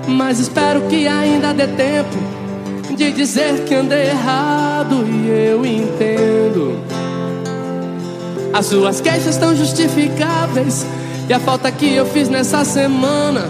mas 0.08 0.40
espero 0.40 0.82
que 0.82 1.08
ainda 1.08 1.54
dê 1.54 1.68
tempo 1.68 2.18
de 2.96 3.12
dizer 3.12 3.64
que 3.66 3.76
andei 3.76 4.10
errado 4.10 5.06
e 5.08 5.30
eu 5.30 5.66
entendo. 5.66 6.80
As 8.54 8.66
suas 8.66 9.00
queixas 9.02 9.28
estão 9.28 9.56
justificáveis 9.56 10.86
e 11.30 11.34
a 11.34 11.40
falta 11.40 11.72
que 11.72 11.94
eu 11.94 12.06
fiz 12.06 12.30
nessa 12.30 12.64
semana, 12.64 13.50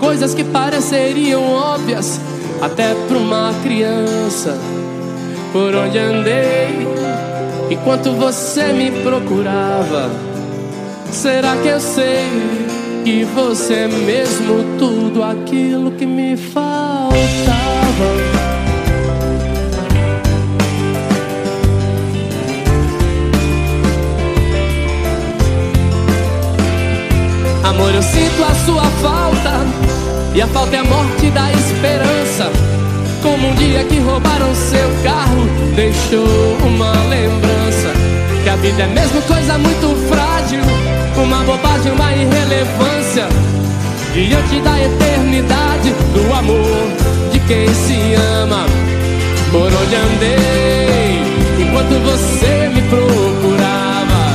coisas 0.00 0.34
que 0.34 0.42
pareceriam 0.42 1.44
óbvias 1.52 2.20
até 2.60 2.94
para 3.06 3.18
uma 3.18 3.52
criança. 3.62 4.58
Por 5.52 5.74
onde 5.74 5.98
andei 5.98 6.88
enquanto 7.70 8.12
você 8.12 8.72
me 8.72 8.90
procurava? 9.02 10.10
Será 11.12 11.56
que 11.58 11.68
eu 11.68 11.78
sei 11.78 12.63
que 13.04 13.22
você 13.22 13.74
é 13.74 13.86
mesmo 13.86 14.78
tudo 14.78 15.22
aquilo 15.22 15.90
que 15.90 16.06
me 16.06 16.38
faltava? 16.38 17.12
Amor, 27.62 27.94
eu 27.94 28.02
sinto 28.02 28.42
a 28.42 28.54
sua 28.64 28.84
falta 29.02 29.60
e 30.34 30.40
a 30.40 30.46
falta 30.46 30.74
é 30.74 30.78
a 30.78 30.84
morte 30.84 31.30
da 31.30 31.52
esperança. 31.52 32.50
Como 33.22 33.48
um 33.48 33.54
dia 33.56 33.84
que 33.84 33.98
roubaram 33.98 34.54
seu 34.54 34.88
carro, 35.02 35.46
deixou 35.76 36.56
uma 36.66 36.92
lembrança. 37.08 37.92
Que 38.42 38.48
a 38.48 38.56
vida 38.56 38.82
é 38.82 38.86
mesmo 38.86 39.20
coisa 39.22 39.58
muito 39.58 40.08
frágil, 40.08 40.23
uma 41.24 41.42
bobagem, 41.44 41.92
uma 41.92 42.12
irrelevância. 42.12 43.26
Diante 44.12 44.60
da 44.60 44.80
eternidade 44.80 45.90
do 46.12 46.32
amor 46.32 47.32
de 47.32 47.40
quem 47.40 47.66
se 47.74 48.14
ama. 48.42 48.64
Por 49.50 49.66
onde 49.66 49.96
andei, 49.96 51.22
enquanto 51.58 52.00
você 52.04 52.70
me 52.74 52.82
procurava. 52.82 54.34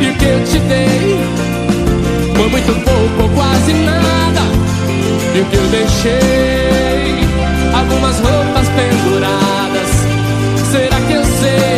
E 0.00 0.08
o 0.08 0.14
que 0.14 0.24
eu 0.24 0.44
te 0.44 0.58
dei 0.58 1.20
foi 2.34 2.48
muito 2.48 2.72
pouco 2.84 3.22
ou 3.22 3.28
quase 3.30 3.72
nada. 3.72 4.42
E 5.34 5.40
o 5.40 5.44
que 5.46 5.56
eu 5.56 5.66
deixei, 5.68 7.14
algumas 7.74 8.16
roupas 8.18 8.68
penduradas. 8.68 9.90
Será 10.70 11.00
que 11.06 11.12
eu 11.14 11.24
sei 11.24 11.73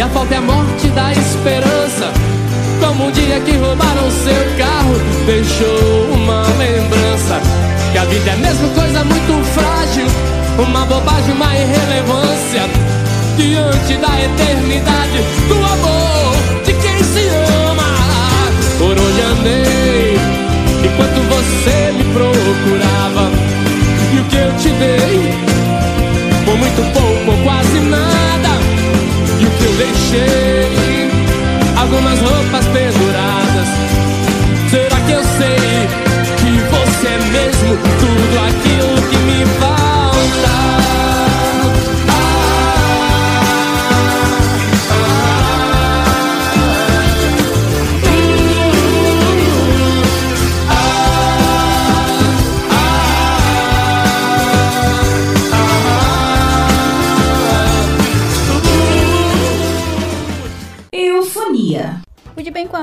E 0.00 0.02
a 0.02 0.08
falta 0.08 0.32
é 0.34 0.38
a 0.38 0.40
morte 0.40 0.88
da 0.88 1.12
esperança. 1.12 2.10
Como 2.80 3.08
um 3.08 3.10
dia 3.10 3.38
que 3.40 3.54
roubaram 3.58 4.10
seu 4.10 4.56
carro 4.56 4.94
Deixou 5.26 6.14
uma 6.14 6.40
lembrança. 6.56 7.38
Que 7.92 7.98
a 7.98 8.04
vida 8.06 8.30
é 8.30 8.36
mesmo 8.36 8.70
coisa 8.70 9.04
muito 9.04 9.44
frágil 9.52 10.06
Uma 10.58 10.86
bobagem, 10.86 11.34
uma 11.34 11.54
irrelevância. 11.54 12.62
Diante 13.36 13.98
da 13.98 14.22
eternidade 14.24 15.18
Do 15.48 15.56
amor 15.56 16.34
de 16.64 16.72
quem 16.72 17.04
se 17.04 17.28
ama 17.68 17.84
Por 18.78 18.92
onde 18.92 19.20
andei 19.20 20.16
Enquanto 20.82 21.20
você 21.28 21.92
me 21.92 22.04
procurava. 22.14 23.30
E 24.14 24.18
o 24.18 24.24
que 24.24 24.36
eu 24.36 24.50
te 24.56 24.70
dei 24.78 25.50
por 26.46 26.56
muito 26.56 26.82
pouco 26.94 27.19
deixei. 29.80 31.10
Algumas 31.80 32.20
roupas 32.20 32.66
penduradas 32.66 32.89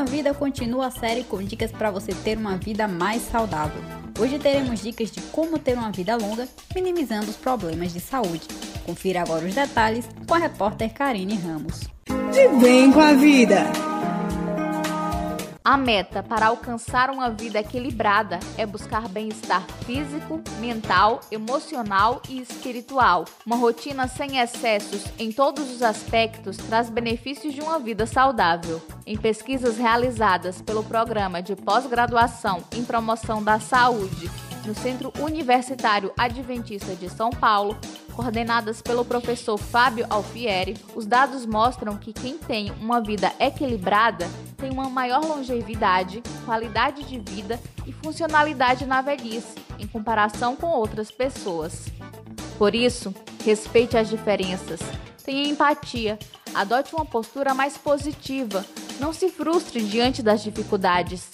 Vida 0.06 0.34
continua 0.34 0.88
a 0.88 0.92
série 0.92 1.24
com 1.24 1.42
dicas 1.42 1.72
para 1.72 1.92
você 1.92 2.14
ter 2.14 2.38
uma 2.38 2.58
vida 2.58 2.88
mais 2.88 3.22
saudável. 3.22 3.82
Hoje 4.20 4.40
teremos 4.40 4.82
dicas 4.82 5.12
de 5.12 5.22
como 5.22 5.60
ter 5.60 5.78
uma 5.78 5.92
vida 5.92 6.16
longa, 6.16 6.48
minimizando 6.74 7.30
os 7.30 7.36
problemas 7.36 7.94
de 7.94 8.00
saúde. 8.00 8.48
Confira 8.86 9.22
agora 9.22 9.46
os 9.46 9.54
detalhes 9.54 10.08
com 10.28 10.34
a 10.34 10.38
repórter 10.38 10.94
Karine 10.94 11.36
Ramos. 11.36 11.82
De 12.32 12.48
bem 12.60 12.92
com 12.92 13.02
a 13.02 13.14
vida. 13.14 13.66
A 15.68 15.76
meta 15.76 16.24
para 16.24 16.46
alcançar 16.46 17.10
uma 17.10 17.30
vida 17.30 17.60
equilibrada 17.60 18.40
é 18.58 18.66
buscar 18.66 19.10
bem-estar 19.10 19.62
físico, 19.86 20.42
mental, 20.62 21.20
emocional 21.30 22.22
e 22.30 22.40
espiritual. 22.40 23.26
Uma 23.46 23.58
rotina 23.58 24.08
sem 24.08 24.38
excessos 24.38 25.04
em 25.20 25.30
todos 25.30 25.70
os 25.70 25.84
aspectos 25.84 26.56
traz 26.56 26.90
benefícios 26.90 27.54
de 27.54 27.60
uma 27.60 27.80
vida 27.80 28.06
saudável. 28.06 28.82
Em 29.06 29.18
pesquisas 29.18 29.78
realizadas 29.78 30.62
pelo 30.62 30.86
Programa 30.86 31.44
de 31.44 31.54
Pós-Graduação 31.54 32.64
em 32.74 32.86
Promoção 32.86 33.44
da 33.44 33.60
Saúde 33.60 34.32
no 34.68 34.76
Centro 34.76 35.14
Universitário 35.20 36.12
Adventista 36.18 36.94
de 36.94 37.10
São 37.10 37.30
Paulo, 37.30 37.78
coordenadas 38.14 38.82
pelo 38.82 39.06
professor 39.06 39.58
Fábio 39.58 40.06
Alfieri, 40.10 40.76
os 40.94 41.06
dados 41.06 41.46
mostram 41.46 41.96
que 41.96 42.12
quem 42.12 42.38
tem 42.38 42.72
uma 42.72 43.00
vida 43.00 43.32
equilibrada 43.40 44.28
tem 44.58 44.70
uma 44.70 44.90
maior 44.90 45.24
longevidade, 45.24 46.22
qualidade 46.44 47.04
de 47.06 47.18
vida 47.18 47.58
e 47.86 47.94
funcionalidade 47.94 48.86
na 48.86 49.02
velhice, 49.02 49.56
em 49.80 49.88
comparação 49.88 50.54
com 50.58 50.68
outras 50.68 51.10
pessoas. 51.10 51.86
Por 52.58 52.76
isso, 52.76 53.16
respeite 53.46 53.96
as 53.96 54.10
diferenças, 54.10 54.82
tenha 55.24 55.48
empatia, 55.48 56.20
adote 56.54 56.94
uma 56.94 57.06
postura 57.06 57.54
mais 57.54 57.78
positiva, 57.78 58.66
não 59.00 59.14
se 59.14 59.30
frustre 59.30 59.82
diante 59.82 60.22
das 60.22 60.44
dificuldades. 60.44 61.32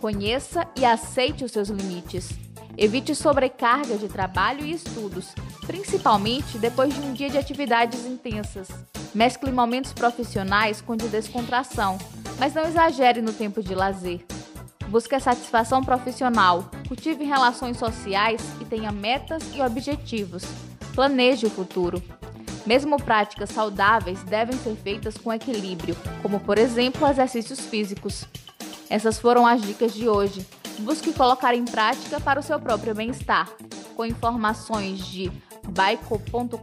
Conheça 0.00 0.68
e 0.76 0.84
aceite 0.84 1.44
os 1.44 1.52
seus 1.52 1.70
limites. 1.70 2.43
Evite 2.76 3.14
sobrecarga 3.14 3.96
de 3.96 4.08
trabalho 4.08 4.64
e 4.64 4.72
estudos, 4.72 5.32
principalmente 5.66 6.58
depois 6.58 6.92
de 6.92 7.00
um 7.00 7.12
dia 7.12 7.30
de 7.30 7.38
atividades 7.38 8.04
intensas. 8.04 8.68
Mescle 9.14 9.52
momentos 9.52 9.92
profissionais 9.92 10.80
com 10.80 10.96
de 10.96 11.06
descontração, 11.06 11.98
mas 12.38 12.52
não 12.52 12.66
exagere 12.66 13.22
no 13.22 13.32
tempo 13.32 13.62
de 13.62 13.74
lazer. 13.74 14.24
Busque 14.88 15.14
a 15.14 15.20
satisfação 15.20 15.82
profissional, 15.82 16.68
cultive 16.88 17.24
relações 17.24 17.78
sociais 17.78 18.42
e 18.60 18.64
tenha 18.64 18.90
metas 18.90 19.42
e 19.54 19.62
objetivos. 19.62 20.44
Planeje 20.94 21.46
o 21.46 21.50
futuro. 21.50 22.02
Mesmo 22.66 22.96
práticas 22.96 23.50
saudáveis 23.50 24.22
devem 24.24 24.56
ser 24.58 24.74
feitas 24.74 25.16
com 25.16 25.32
equilíbrio, 25.32 25.96
como 26.22 26.40
por 26.40 26.58
exemplo 26.58 27.06
exercícios 27.06 27.60
físicos. 27.60 28.24
Essas 28.90 29.18
foram 29.18 29.46
as 29.46 29.62
dicas 29.62 29.94
de 29.94 30.08
hoje. 30.08 30.46
Busque 30.78 31.12
colocar 31.12 31.54
em 31.54 31.64
prática 31.64 32.20
para 32.20 32.40
o 32.40 32.42
seu 32.42 32.58
próprio 32.58 32.94
bem-estar, 32.94 33.48
com 33.96 34.04
informações 34.04 35.06
de 35.06 35.30
baico.com.br, 35.68 36.58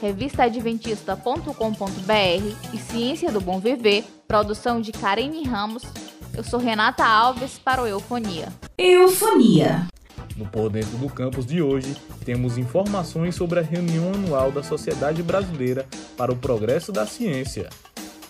revistaadventista.com.br 0.00 2.72
e 2.72 2.78
Ciência 2.78 3.32
do 3.32 3.40
Bom 3.40 3.58
Viver, 3.58 4.04
produção 4.28 4.80
de 4.80 4.92
Karine 4.92 5.42
Ramos. 5.44 5.82
Eu 6.34 6.44
sou 6.44 6.60
Renata 6.60 7.04
Alves 7.04 7.58
para 7.58 7.82
o 7.82 7.86
Eufonia. 7.86 8.52
Eufonia. 8.76 9.86
No 10.36 10.44
Por 10.44 10.68
Dentro 10.68 10.98
do 10.98 11.08
Campus 11.08 11.46
de 11.46 11.62
hoje, 11.62 11.96
temos 12.24 12.58
informações 12.58 13.34
sobre 13.34 13.58
a 13.58 13.62
reunião 13.62 14.12
anual 14.12 14.52
da 14.52 14.62
Sociedade 14.62 15.22
Brasileira 15.22 15.86
para 16.14 16.30
o 16.30 16.36
Progresso 16.36 16.92
da 16.92 17.06
Ciência, 17.06 17.70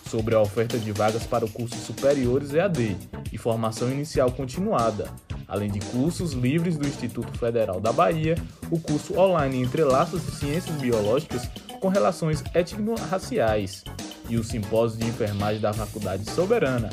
sobre 0.07 0.33
a 0.33 0.41
oferta 0.41 0.77
de 0.77 0.91
vagas 0.91 1.25
para 1.25 1.45
o 1.45 1.49
curso 1.49 1.75
superiores 1.77 2.53
EAD 2.53 2.97
e 3.31 3.37
formação 3.37 3.91
inicial 3.91 4.31
continuada, 4.31 5.11
além 5.47 5.69
de 5.69 5.79
cursos 5.79 6.33
livres 6.33 6.77
do 6.77 6.87
Instituto 6.87 7.37
Federal 7.37 7.79
da 7.79 7.91
Bahia, 7.91 8.35
o 8.71 8.79
curso 8.79 9.17
online 9.19 9.61
Entrelaços 9.61 10.25
de 10.25 10.31
Ciências 10.31 10.75
Biológicas 10.77 11.47
com 11.79 11.89
Relações 11.89 12.43
Étnico-Raciais 12.53 13.83
e 14.29 14.37
o 14.37 14.43
simpósio 14.43 14.99
de 14.99 15.05
enfermagem 15.05 15.61
da 15.61 15.73
Faculdade 15.73 16.29
Soberana. 16.31 16.89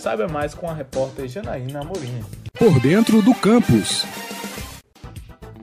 Saiba 0.00 0.28
mais 0.28 0.54
com 0.54 0.70
a 0.70 0.74
repórter 0.74 1.28
Janaína 1.28 1.80
Amorim. 1.80 2.22
Por 2.58 2.78
dentro 2.80 3.20
do 3.20 3.34
campus. 3.34 4.04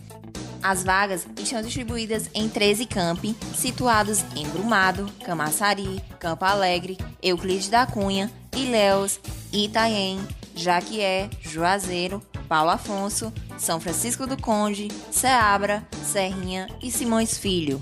As 0.62 0.84
vagas 0.84 1.26
estão 1.36 1.62
distribuídas 1.62 2.30
em 2.34 2.48
13 2.48 2.86
campi, 2.86 3.36
situados 3.54 4.24
em 4.36 4.46
Brumado, 4.48 5.06
Camaçari, 5.24 6.02
Campo 6.18 6.44
Alegre, 6.44 6.98
Euclides 7.22 7.68
da 7.68 7.86
Cunha, 7.86 8.30
Ilhéus, 8.58 9.20
Itaém, 9.52 10.18
Jaquié, 10.54 11.28
Juazeiro, 11.40 12.22
Paulo 12.48 12.70
Afonso, 12.70 13.32
São 13.56 13.78
Francisco 13.78 14.26
do 14.26 14.36
Conde, 14.40 14.88
Ceabra, 15.12 15.86
Serrinha 16.02 16.66
e 16.82 16.90
Simões 16.90 17.38
Filho. 17.38 17.80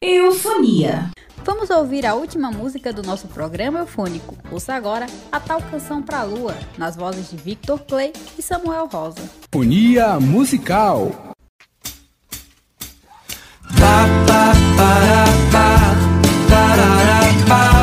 Eufonia. 0.01 1.09
Vamos 1.45 1.69
ouvir 1.69 2.05
a 2.05 2.15
última 2.15 2.51
música 2.51 2.91
do 2.91 3.01
nosso 3.01 3.27
programa 3.27 3.79
eufônico. 3.79 4.37
Ouça 4.51 4.73
agora 4.73 5.05
a 5.31 5.39
tal 5.39 5.61
canção 5.61 6.01
pra 6.01 6.23
lua, 6.23 6.55
nas 6.77 6.97
vozes 6.97 7.29
de 7.29 7.37
Victor 7.37 7.79
Clay 7.79 8.11
e 8.37 8.41
Samuel 8.41 8.87
Rosa. 8.87 9.21
Eufonia 9.53 10.19
musical. 10.19 11.11
Pa, 13.77 14.05
pa, 14.27 14.53
para, 14.77 15.25
pa, 15.51 15.77
parará, 16.49 17.19
parará. 17.47 17.82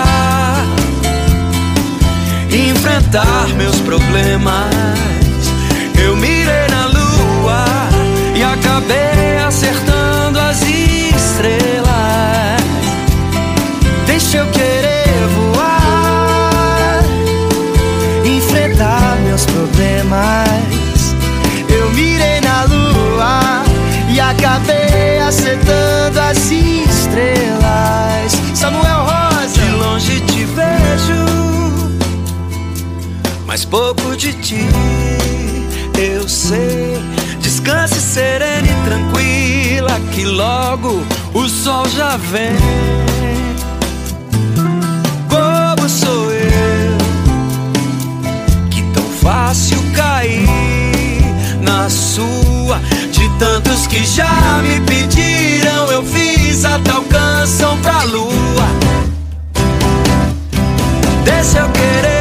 enfrentar 2.51 3.47
meus 3.55 3.79
problemas. 3.81 4.69
Eu 6.03 6.15
mirei 6.15 6.67
na 6.69 6.85
lua 6.87 7.65
e 8.35 8.43
acabei 8.43 9.10
pouco 33.71 34.17
de 34.17 34.33
ti 34.33 34.67
eu 35.97 36.27
sei. 36.27 36.99
Descanse 37.39 38.01
serena 38.01 38.67
e 38.67 38.85
tranquila, 38.85 39.99
que 40.11 40.25
logo 40.25 41.03
o 41.33 41.47
sol 41.47 41.87
já 41.87 42.17
vem. 42.17 42.57
Bobo 45.29 45.87
sou 45.87 46.31
eu, 46.31 46.97
que 48.69 48.81
tão 48.93 49.03
fácil 49.21 49.77
cair 49.95 50.47
na 51.61 51.89
sua. 51.89 52.79
De 53.11 53.29
tantos 53.37 53.87
que 53.87 54.03
já 54.03 54.61
me 54.63 54.81
pediram, 54.81 55.91
eu 55.91 56.03
fiz 56.03 56.65
a 56.65 56.79
tal 56.79 57.03
canção 57.03 57.77
pra 57.79 58.03
lua. 58.03 58.67
Deixa 61.23 61.59
eu 61.59 61.69
querer 61.69 62.20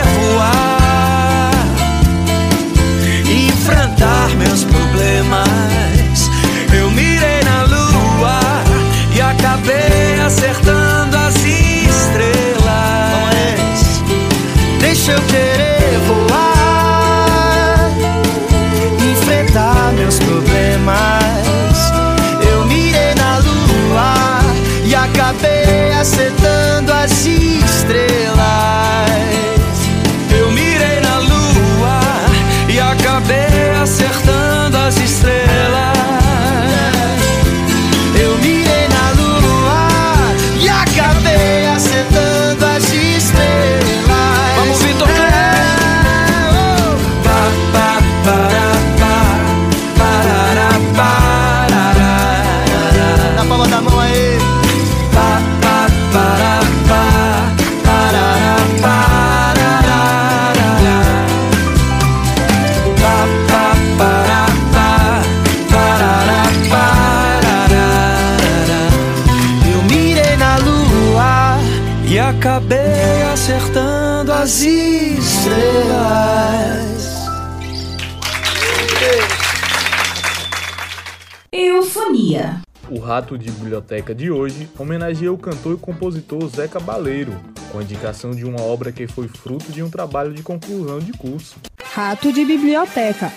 O 82.88 82.98
Rato 82.98 83.36
de 83.36 83.50
Biblioteca 83.50 84.14
de 84.14 84.30
hoje 84.30 84.70
homenageia 84.78 85.30
o 85.30 85.36
cantor 85.36 85.74
e 85.74 85.76
compositor 85.76 86.48
Zé 86.48 86.66
Cabaleiro, 86.66 87.38
com 87.70 87.78
a 87.78 87.82
indicação 87.82 88.30
de 88.30 88.42
uma 88.46 88.62
obra 88.62 88.90
que 88.90 89.06
foi 89.06 89.28
fruto 89.28 89.70
de 89.70 89.82
um 89.82 89.90
trabalho 89.90 90.32
de 90.32 90.42
conclusão 90.42 90.98
de 90.98 91.12
curso. 91.12 91.56
Rato 91.92 92.32
de 92.32 92.42
biblioteca. 92.44 93.30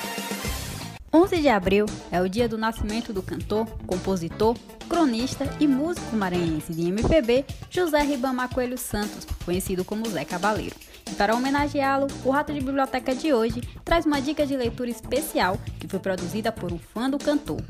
11 1.13 1.41
de 1.41 1.49
abril 1.49 1.85
é 2.09 2.21
o 2.21 2.29
dia 2.29 2.47
do 2.47 2.57
nascimento 2.57 3.11
do 3.11 3.21
cantor, 3.21 3.67
compositor, 3.85 4.55
cronista 4.87 5.45
e 5.59 5.67
músico 5.67 6.15
maranhense 6.15 6.73
de 6.73 6.87
MPB 6.87 7.45
José 7.69 8.01
Ribamar 8.01 8.47
Coelho 8.47 8.77
Santos, 8.77 9.27
conhecido 9.43 9.83
como 9.83 10.09
Zé 10.09 10.23
Cabaleiro. 10.23 10.75
E 11.11 11.15
para 11.15 11.35
homenageá-lo, 11.35 12.07
o 12.23 12.31
Rato 12.31 12.53
de 12.53 12.61
Biblioteca 12.61 13.13
de 13.13 13.33
hoje 13.33 13.61
traz 13.83 14.05
uma 14.05 14.21
dica 14.21 14.45
de 14.45 14.55
leitura 14.55 14.89
especial 14.89 15.59
que 15.79 15.87
foi 15.87 15.99
produzida 15.99 16.49
por 16.49 16.71
um 16.71 16.79
fã 16.79 17.09
do 17.09 17.17
cantor. 17.17 17.61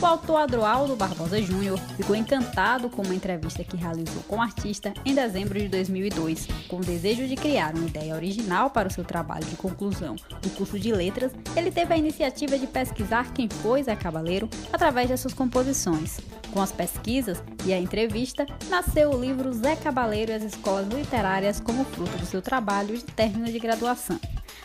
O 0.00 0.06
autor 0.06 0.36
Adroaldo 0.42 0.94
Barbosa 0.94 1.42
Júnior 1.42 1.76
ficou 1.96 2.14
encantado 2.14 2.88
com 2.88 3.02
uma 3.02 3.14
entrevista 3.16 3.64
que 3.64 3.76
realizou 3.76 4.22
com 4.28 4.36
o 4.36 4.40
artista 4.40 4.94
em 5.04 5.12
dezembro 5.12 5.58
de 5.58 5.68
2002, 5.68 6.46
com 6.68 6.76
o 6.76 6.84
desejo 6.84 7.26
de 7.26 7.34
criar 7.34 7.74
uma 7.74 7.84
ideia 7.84 8.14
original 8.14 8.70
para 8.70 8.86
o 8.86 8.92
seu 8.92 9.04
trabalho 9.04 9.44
de 9.44 9.56
conclusão 9.56 10.14
do 10.40 10.50
curso 10.50 10.78
de 10.78 10.92
letras. 10.92 11.32
Ele 11.56 11.72
teve 11.72 11.92
a 11.92 11.96
iniciativa 11.96 12.56
de 12.56 12.68
pesquisar 12.68 13.32
quem 13.32 13.48
foi 13.48 13.82
Zé 13.82 13.96
Cabaleiro 13.96 14.48
através 14.72 15.08
das 15.08 15.18
suas 15.18 15.34
composições. 15.34 16.20
Com 16.52 16.62
as 16.62 16.70
pesquisas 16.70 17.42
e 17.66 17.72
a 17.72 17.78
entrevista, 17.78 18.46
nasceu 18.68 19.10
o 19.10 19.20
livro 19.20 19.52
Zé 19.52 19.74
Cabaleiro 19.74 20.30
e 20.30 20.34
as 20.36 20.44
Escolas 20.44 20.86
Literárias 20.86 21.58
como 21.58 21.84
fruto 21.84 22.16
do 22.18 22.24
seu 22.24 22.40
trabalho 22.40 22.96
de 22.96 23.04
término 23.04 23.46
de 23.50 23.58
graduação. 23.58 24.18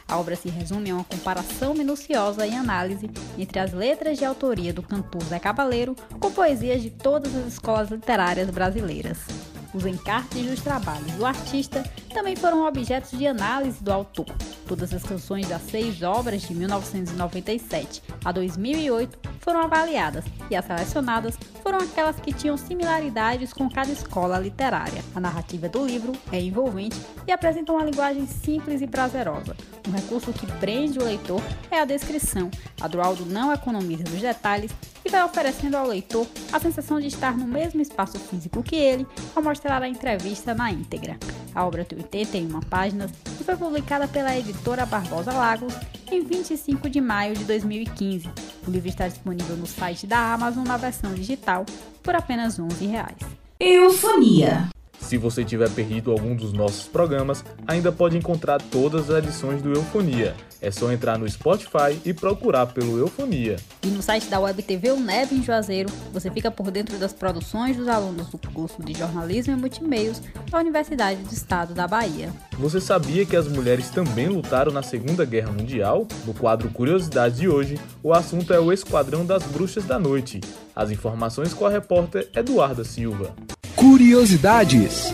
A 0.07 0.17
obra 0.17 0.35
se 0.35 0.49
resume 0.49 0.91
a 0.91 0.95
uma 0.95 1.03
comparação 1.03 1.73
minuciosa 1.73 2.45
e 2.45 2.53
análise 2.53 3.09
entre 3.37 3.59
as 3.59 3.73
letras 3.73 4.17
de 4.17 4.25
autoria 4.25 4.73
do 4.73 4.83
cantor 4.83 5.23
Zé 5.23 5.39
Cabaleiro 5.39 5.95
com 6.19 6.31
poesias 6.31 6.81
de 6.81 6.89
todas 6.89 7.35
as 7.35 7.47
escolas 7.47 7.89
literárias 7.89 8.49
brasileiras. 8.49 9.42
Os 9.73 9.85
encartes 9.85 10.45
dos 10.45 10.61
trabalhos 10.61 11.11
do 11.13 11.25
artista 11.25 11.83
também 12.13 12.35
foram 12.35 12.65
objetos 12.65 13.17
de 13.17 13.25
análise 13.25 13.83
do 13.83 13.91
autor. 13.91 14.27
Todas 14.67 14.93
as 14.93 15.03
canções 15.03 15.47
das 15.47 15.61
seis 15.63 16.03
obras 16.03 16.43
de 16.43 16.53
1997 16.53 18.03
a 18.23 18.31
2008 18.31 19.19
foram 19.39 19.61
avaliadas 19.61 20.23
e 20.49 20.55
as 20.55 20.65
selecionadas 20.65 21.37
foram 21.61 21.79
aquelas 21.79 22.17
que 22.17 22.31
tinham 22.31 22.55
similaridades 22.55 23.51
com 23.51 23.69
cada 23.69 23.91
escola 23.91 24.39
literária. 24.39 25.03
A 25.15 25.19
narrativa 25.19 25.67
do 25.67 25.85
livro 25.85 26.13
é 26.31 26.39
envolvente 26.39 26.99
e 27.27 27.31
apresenta 27.31 27.71
uma 27.71 27.83
linguagem 27.83 28.27
simples 28.27 28.81
e 28.81 28.87
prazerosa. 28.87 29.55
Um 29.87 29.91
recurso 29.91 30.31
que 30.31 30.45
prende 30.45 30.99
o 30.99 31.03
leitor 31.03 31.41
é 31.71 31.79
a 31.79 31.85
descrição. 31.85 32.49
A 32.79 32.87
Dualdo 32.87 33.25
não 33.25 33.51
economiza 33.51 34.03
nos 34.03 34.21
detalhes 34.21 34.71
e 35.05 35.09
vai 35.09 35.23
oferecendo 35.23 35.75
ao 35.75 35.87
leitor 35.87 36.25
a 36.51 36.59
sensação 36.59 36.99
de 36.99 37.07
estar 37.07 37.37
no 37.37 37.45
mesmo 37.45 37.81
espaço 37.81 38.17
físico 38.19 38.63
que 38.63 38.75
ele 38.75 39.05
ao 39.35 39.43
mostrar 39.43 39.62
a 39.71 39.87
entrevista 39.87 40.53
na 40.53 40.71
íntegra. 40.71 41.17
A 41.55 41.65
obra 41.65 41.85
tem 41.85 41.97
81 41.99 42.59
páginas 42.61 43.11
e 43.39 43.43
foi 43.43 43.55
publicada 43.55 44.07
pela 44.07 44.37
editora 44.37 44.85
Barbosa 44.85 45.31
Lagos 45.31 45.73
em 46.11 46.23
25 46.23 46.89
de 46.89 46.99
maio 46.99 47.35
de 47.35 47.43
2015. 47.45 48.29
O 48.67 48.71
livro 48.71 48.89
está 48.89 49.07
disponível 49.07 49.55
no 49.55 49.65
site 49.65 50.07
da 50.07 50.33
Amazon 50.33 50.65
na 50.65 50.77
versão 50.77 51.13
digital 51.13 51.65
por 52.01 52.15
apenas 52.15 52.59
11 52.59 52.85
reais. 52.85 53.17
Eufonia. 53.59 54.69
Se 55.13 55.17
você 55.19 55.45
tiver 55.45 55.69
perdido 55.69 56.09
algum 56.09 56.35
dos 56.35 56.53
nossos 56.53 56.87
programas, 56.87 57.45
ainda 57.67 57.91
pode 57.91 58.17
encontrar 58.17 58.59
todas 58.59 59.11
as 59.11 59.23
edições 59.23 59.61
do 59.61 59.71
Eufonia. 59.71 60.33
É 60.59 60.71
só 60.71 60.91
entrar 60.91 61.19
no 61.19 61.29
Spotify 61.29 62.01
e 62.03 62.11
procurar 62.15 62.65
pelo 62.65 62.97
Eufonia. 62.97 63.57
E 63.83 63.87
no 63.89 64.01
site 64.01 64.27
da 64.27 64.39
Web 64.39 64.63
TV 64.63 64.91
UNEB 64.91 65.35
em 65.35 65.43
Juazeiro, 65.43 65.87
você 66.11 66.31
fica 66.31 66.49
por 66.49 66.71
dentro 66.71 66.97
das 66.97 67.13
produções 67.13 67.77
dos 67.77 67.87
alunos 67.87 68.27
do 68.29 68.39
curso 68.39 68.81
de 68.81 68.95
Jornalismo 68.95 69.53
e 69.53 69.55
Multimeios 69.55 70.19
da 70.49 70.57
Universidade 70.57 71.21
do 71.21 71.31
Estado 71.31 71.75
da 71.75 71.87
Bahia. 71.87 72.33
Você 72.57 72.81
sabia 72.81 73.23
que 73.23 73.35
as 73.35 73.47
mulheres 73.47 73.91
também 73.91 74.29
lutaram 74.29 74.71
na 74.71 74.81
Segunda 74.81 75.23
Guerra 75.25 75.51
Mundial? 75.51 76.07
No 76.25 76.33
quadro 76.33 76.71
Curiosidades 76.71 77.37
de 77.37 77.47
hoje, 77.47 77.79
o 78.01 78.11
assunto 78.11 78.51
é 78.51 78.59
o 78.59 78.73
Esquadrão 78.73 79.23
das 79.23 79.43
Bruxas 79.43 79.85
da 79.85 79.99
Noite. 79.99 80.41
As 80.75 80.89
informações 80.89 81.53
com 81.53 81.67
a 81.67 81.69
repórter 81.69 82.31
Eduarda 82.35 82.83
Silva. 82.83 83.35
Curiosidades. 83.75 85.13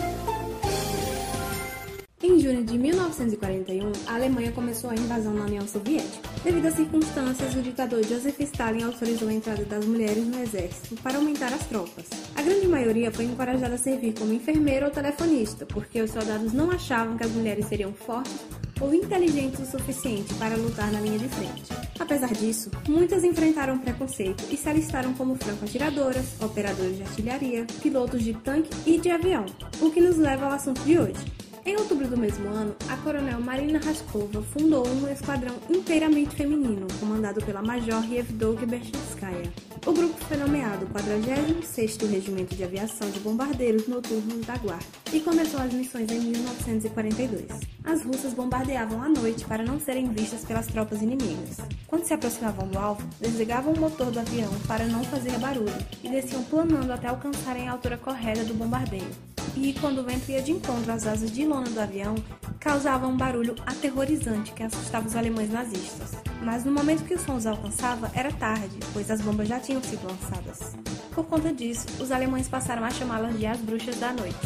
Em 2.22 2.38
junho 2.38 2.62
de 2.62 2.78
1941, 2.78 3.92
a 4.06 4.14
Alemanha 4.14 4.52
começou 4.52 4.90
a 4.90 4.94
invasão 4.94 5.32
na 5.34 5.44
União 5.46 5.66
Soviética. 5.66 6.28
Devido 6.44 6.66
às 6.66 6.74
circunstâncias, 6.74 7.54
o 7.54 7.62
ditador 7.62 8.04
Joseph 8.04 8.38
Stalin 8.40 8.82
autorizou 8.82 9.28
a 9.28 9.32
entrada 9.32 9.64
das 9.64 9.84
mulheres 9.84 10.26
no 10.26 10.40
exército 10.40 10.94
para 11.02 11.16
aumentar 11.16 11.52
as 11.52 11.66
tropas. 11.66 12.04
A 12.36 12.42
grande 12.42 12.68
maioria 12.68 13.10
foi 13.10 13.24
encorajada 13.24 13.74
a 13.74 13.78
servir 13.78 14.14
como 14.18 14.32
enfermeira 14.32 14.86
ou 14.86 14.92
telefonista, 14.92 15.64
porque 15.66 16.02
os 16.02 16.10
soldados 16.10 16.52
não 16.52 16.70
achavam 16.70 17.16
que 17.16 17.24
as 17.24 17.32
mulheres 17.32 17.66
seriam 17.66 17.92
fortes 17.92 18.36
ou 18.80 18.94
inteligentes 18.94 19.60
o 19.60 19.70
suficiente 19.70 20.32
para 20.34 20.56
lutar 20.56 20.90
na 20.90 21.00
linha 21.00 21.18
de 21.18 21.28
frente. 21.28 21.62
Apesar 21.98 22.32
disso, 22.32 22.70
muitas 22.88 23.22
enfrentaram 23.24 23.78
preconceito 23.78 24.44
e 24.50 24.56
se 24.56 24.68
alistaram 24.68 25.12
como 25.14 25.36
franco-atiradoras, 25.36 26.40
operadores 26.40 26.96
de 26.96 27.02
artilharia, 27.02 27.66
pilotos 27.82 28.22
de 28.22 28.32
tanque 28.34 28.70
e 28.86 28.98
de 28.98 29.10
avião, 29.10 29.44
o 29.80 29.90
que 29.90 30.00
nos 30.00 30.16
leva 30.16 30.46
ao 30.46 30.52
assunto 30.52 30.80
de 30.82 30.98
hoje. 30.98 31.49
Em 31.70 31.76
outubro 31.76 32.08
do 32.08 32.16
mesmo 32.16 32.48
ano, 32.48 32.74
a 32.88 32.96
coronel 32.96 33.40
Marina 33.40 33.78
Raskova 33.78 34.42
fundou 34.42 34.84
um 34.88 35.06
esquadrão 35.06 35.54
inteiramente 35.70 36.34
feminino, 36.34 36.88
comandado 36.98 37.40
pela 37.46 37.62
Major 37.62 38.04
Yevdok 38.12 38.66
Berchinskaya. 38.66 39.52
O 39.86 39.92
grupo 39.92 40.16
foi 40.24 40.36
nomeado 40.36 40.86
46º 40.86 42.10
Regimento 42.10 42.56
de 42.56 42.64
Aviação 42.64 43.08
de 43.08 43.20
Bombardeiros 43.20 43.86
Noturnos 43.86 44.44
da 44.44 44.56
Guarda 44.56 44.84
e 45.12 45.20
começou 45.20 45.60
as 45.60 45.72
missões 45.72 46.10
em 46.10 46.18
1942. 46.18 47.44
As 47.84 48.02
russas 48.02 48.34
bombardeavam 48.34 49.00
à 49.00 49.08
noite 49.08 49.44
para 49.44 49.62
não 49.62 49.78
serem 49.78 50.10
vistas 50.10 50.44
pelas 50.44 50.66
tropas 50.66 51.00
inimigas. 51.00 51.58
Quando 51.86 52.02
se 52.02 52.12
aproximavam 52.12 52.66
do 52.66 52.80
alvo, 52.80 53.08
desligavam 53.20 53.74
o 53.74 53.78
motor 53.78 54.10
do 54.10 54.18
avião 54.18 54.50
para 54.66 54.86
não 54.86 55.04
fazer 55.04 55.38
barulho 55.38 55.86
e 56.02 56.08
desciam 56.08 56.42
planando 56.42 56.90
até 56.90 57.06
alcançarem 57.06 57.68
a 57.68 57.72
altura 57.72 57.96
correta 57.96 58.42
do 58.42 58.54
bombardeio. 58.54 59.29
E 59.56 59.74
quando 59.80 59.98
o 59.98 60.04
vento 60.04 60.30
ia 60.30 60.40
de 60.40 60.52
encontro 60.52 60.92
às 60.92 61.06
asas 61.06 61.30
de 61.30 61.44
lona 61.44 61.68
do 61.68 61.80
avião, 61.80 62.14
causava 62.58 63.06
um 63.06 63.16
barulho 63.16 63.54
aterrorizante 63.66 64.52
que 64.52 64.62
assustava 64.62 65.08
os 65.08 65.16
alemães 65.16 65.50
nazistas. 65.50 66.12
Mas 66.42 66.64
no 66.64 66.72
momento 66.72 67.04
que 67.04 67.14
o 67.14 67.18
som 67.18 67.36
os 67.36 67.46
alcançava, 67.46 68.10
era 68.14 68.32
tarde, 68.32 68.78
pois 68.92 69.10
as 69.10 69.20
bombas 69.20 69.48
já 69.48 69.60
tinham 69.60 69.82
sido 69.82 70.06
lançadas. 70.06 70.74
Por 71.12 71.26
conta 71.26 71.52
disso, 71.52 71.86
os 72.00 72.10
alemães 72.10 72.48
passaram 72.48 72.84
a 72.84 72.90
chamá-las 72.90 73.36
de 73.38 73.46
as 73.46 73.58
bruxas 73.58 73.98
da 73.98 74.12
noite. 74.12 74.38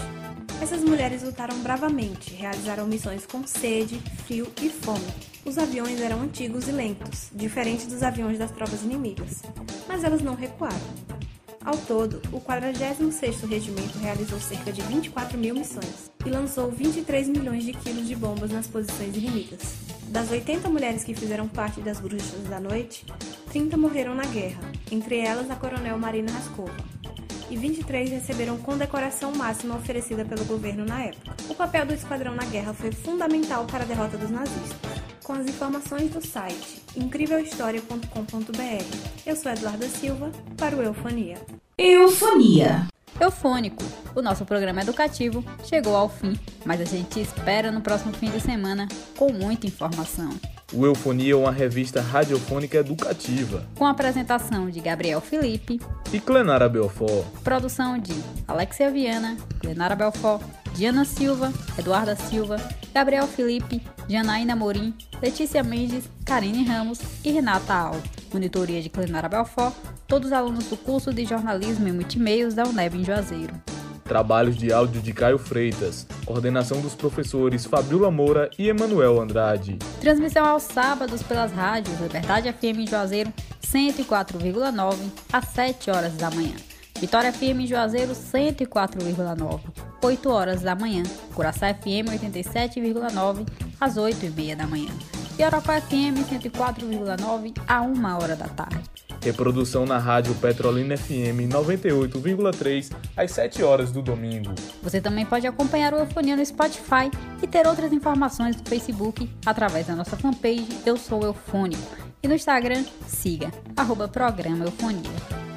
Essas 0.60 0.82
mulheres 0.82 1.22
lutaram 1.22 1.58
bravamente, 1.58 2.34
realizaram 2.34 2.86
missões 2.86 3.26
com 3.26 3.46
sede, 3.46 4.00
frio 4.26 4.50
e 4.62 4.70
fome. 4.70 5.04
Os 5.44 5.58
aviões 5.58 6.00
eram 6.00 6.22
antigos 6.22 6.68
e 6.68 6.72
lentos, 6.72 7.28
diferente 7.34 7.86
dos 7.86 8.02
aviões 8.02 8.38
das 8.38 8.50
tropas 8.50 8.82
inimigas, 8.82 9.42
mas 9.86 10.02
elas 10.02 10.22
não 10.22 10.34
recuaram. 10.34 11.13
Ao 11.64 11.78
todo, 11.78 12.20
o 12.30 12.38
46º 12.38 13.48
Regimento 13.48 13.98
realizou 13.98 14.38
cerca 14.38 14.70
de 14.70 14.82
24 14.82 15.38
mil 15.38 15.54
missões 15.54 16.10
e 16.26 16.28
lançou 16.28 16.70
23 16.70 17.26
milhões 17.28 17.64
de 17.64 17.72
quilos 17.72 18.06
de 18.06 18.14
bombas 18.14 18.50
nas 18.50 18.66
posições 18.66 19.16
inimigas. 19.16 19.60
Das 20.08 20.30
80 20.30 20.68
mulheres 20.68 21.02
que 21.02 21.14
fizeram 21.14 21.48
parte 21.48 21.80
das 21.80 21.98
Bruxas 21.98 22.42
da 22.50 22.60
Noite, 22.60 23.06
30 23.50 23.78
morreram 23.78 24.14
na 24.14 24.26
guerra, 24.26 24.60
entre 24.92 25.18
elas 25.18 25.50
a 25.50 25.56
coronel 25.56 25.98
Marina 25.98 26.32
Raskova, 26.32 26.76
e 27.48 27.56
23 27.56 28.10
receberam 28.10 28.58
condecoração 28.58 29.32
máxima 29.32 29.76
oferecida 29.76 30.22
pelo 30.22 30.44
governo 30.44 30.84
na 30.84 31.04
época. 31.04 31.34
O 31.48 31.54
papel 31.54 31.86
do 31.86 31.94
esquadrão 31.94 32.34
na 32.34 32.44
guerra 32.44 32.74
foi 32.74 32.92
fundamental 32.92 33.64
para 33.64 33.84
a 33.84 33.86
derrota 33.86 34.18
dos 34.18 34.30
nazistas. 34.30 34.93
Com 35.24 35.32
as 35.32 35.46
informações 35.46 36.10
do 36.10 36.24
site 36.24 36.82
incrívelhistoria.com.br. 36.94 39.26
Eu 39.26 39.34
sou 39.34 39.50
Eduarda 39.50 39.88
Silva 39.88 40.30
para 40.54 40.76
o 40.76 40.82
Eufonia. 40.82 41.38
Eufonia. 41.78 42.86
Eufônico, 43.20 43.82
o 44.14 44.20
nosso 44.20 44.44
programa 44.44 44.82
educativo 44.82 45.44
chegou 45.64 45.94
ao 45.96 46.08
fim, 46.08 46.38
mas 46.64 46.80
a 46.80 46.84
gente 46.84 47.20
espera 47.20 47.70
no 47.70 47.80
próximo 47.80 48.12
fim 48.12 48.30
de 48.30 48.40
semana 48.40 48.88
com 49.16 49.32
muita 49.32 49.66
informação. 49.66 50.30
O 50.72 50.84
Eufonia 50.84 51.34
é 51.34 51.36
uma 51.36 51.52
revista 51.52 52.00
radiofônica 52.00 52.78
educativa. 52.78 53.64
Com 53.76 53.86
a 53.86 53.90
apresentação 53.90 54.68
de 54.68 54.80
Gabriel 54.80 55.20
Felipe 55.20 55.80
e 56.12 56.18
Clenara 56.18 56.68
Belfort. 56.68 57.24
Produção 57.44 57.96
de 57.98 58.14
Alexia 58.48 58.90
Viana, 58.90 59.36
Clenara 59.60 59.94
Belfort, 59.94 60.42
Diana 60.74 61.04
Silva, 61.04 61.52
Eduarda 61.78 62.16
Silva, 62.16 62.56
Gabriel 62.92 63.28
Felipe, 63.28 63.80
Janaína 64.08 64.56
Morim, 64.56 64.92
Letícia 65.22 65.62
Mendes, 65.62 66.08
Karine 66.24 66.64
Ramos 66.64 66.98
e 67.24 67.30
Renata 67.30 67.72
Alves. 67.72 68.23
Monitoria 68.34 68.82
de 68.82 68.90
Clenara 68.90 69.28
Belfort, 69.28 69.72
todos 70.08 70.32
alunos 70.32 70.66
do 70.66 70.76
curso 70.76 71.12
de 71.12 71.24
jornalismo 71.24 71.86
e 71.86 71.92
multimeios 71.92 72.52
da 72.52 72.64
UNEB 72.64 72.96
em 72.96 73.04
Juazeiro. 73.04 73.54
Trabalhos 74.04 74.56
de 74.56 74.70
áudio 74.72 75.00
de 75.00 75.12
Caio 75.14 75.38
Freitas. 75.38 76.06
Coordenação 76.26 76.80
dos 76.80 76.94
professores 76.94 77.64
Fabiola 77.64 78.10
Moura 78.10 78.50
e 78.58 78.68
Emanuel 78.68 79.20
Andrade. 79.20 79.78
Transmissão 80.00 80.44
aos 80.44 80.64
sábados 80.64 81.22
pelas 81.22 81.52
rádios 81.52 81.98
Liberdade 82.00 82.52
FM 82.52 82.80
em 82.80 82.86
Juazeiro 82.86 83.32
104,9 83.62 84.96
às 85.32 85.46
7 85.46 85.90
horas 85.90 86.14
da 86.16 86.30
manhã. 86.30 86.54
Vitória 87.00 87.32
FM 87.32 87.60
em 87.60 87.66
Juazeiro 87.66 88.12
104,9, 88.12 89.60
8 90.02 90.30
horas 90.30 90.60
da 90.60 90.74
manhã. 90.74 91.02
Curaçá 91.34 91.72
FM 91.72 92.10
87,9 92.12 93.46
às 93.80 93.96
8 93.96 94.26
e 94.26 94.30
meia 94.30 94.54
da 94.56 94.66
manhã. 94.66 94.90
E 95.36 95.42
Europa 95.42 95.80
FM 95.80 96.22
104,9 96.30 97.54
a 97.66 97.82
1 97.82 98.16
hora 98.16 98.36
da 98.36 98.46
tarde. 98.46 98.88
Reprodução 99.20 99.84
na 99.84 99.98
rádio 99.98 100.32
Petrolina 100.36 100.96
FM 100.96 101.50
98,3 101.50 102.94
às 103.16 103.32
7 103.32 103.64
horas 103.64 103.90
do 103.90 104.00
domingo. 104.00 104.54
Você 104.80 105.00
também 105.00 105.26
pode 105.26 105.44
acompanhar 105.44 105.92
o 105.92 105.98
Eufonia 105.98 106.36
no 106.36 106.46
Spotify 106.46 107.10
e 107.42 107.48
ter 107.48 107.66
outras 107.66 107.92
informações 107.92 108.54
no 108.56 108.64
Facebook 108.64 109.28
através 109.44 109.88
da 109.88 109.96
nossa 109.96 110.16
fanpage 110.16 110.68
Eu 110.86 110.96
Sou 110.96 111.24
Eufônico. 111.24 111.96
E 112.22 112.28
no 112.28 112.34
Instagram, 112.34 112.84
siga, 113.08 113.50
arroba 113.76 114.06
Programa 114.06 114.64
Eufonia. 114.64 115.10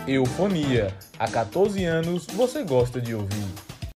Eufonia. 0.07 0.91
Há 1.19 1.27
14 1.27 1.83
anos 1.83 2.25
você 2.25 2.63
gosta 2.63 2.99
de 2.99 3.13
ouvir. 3.13 3.66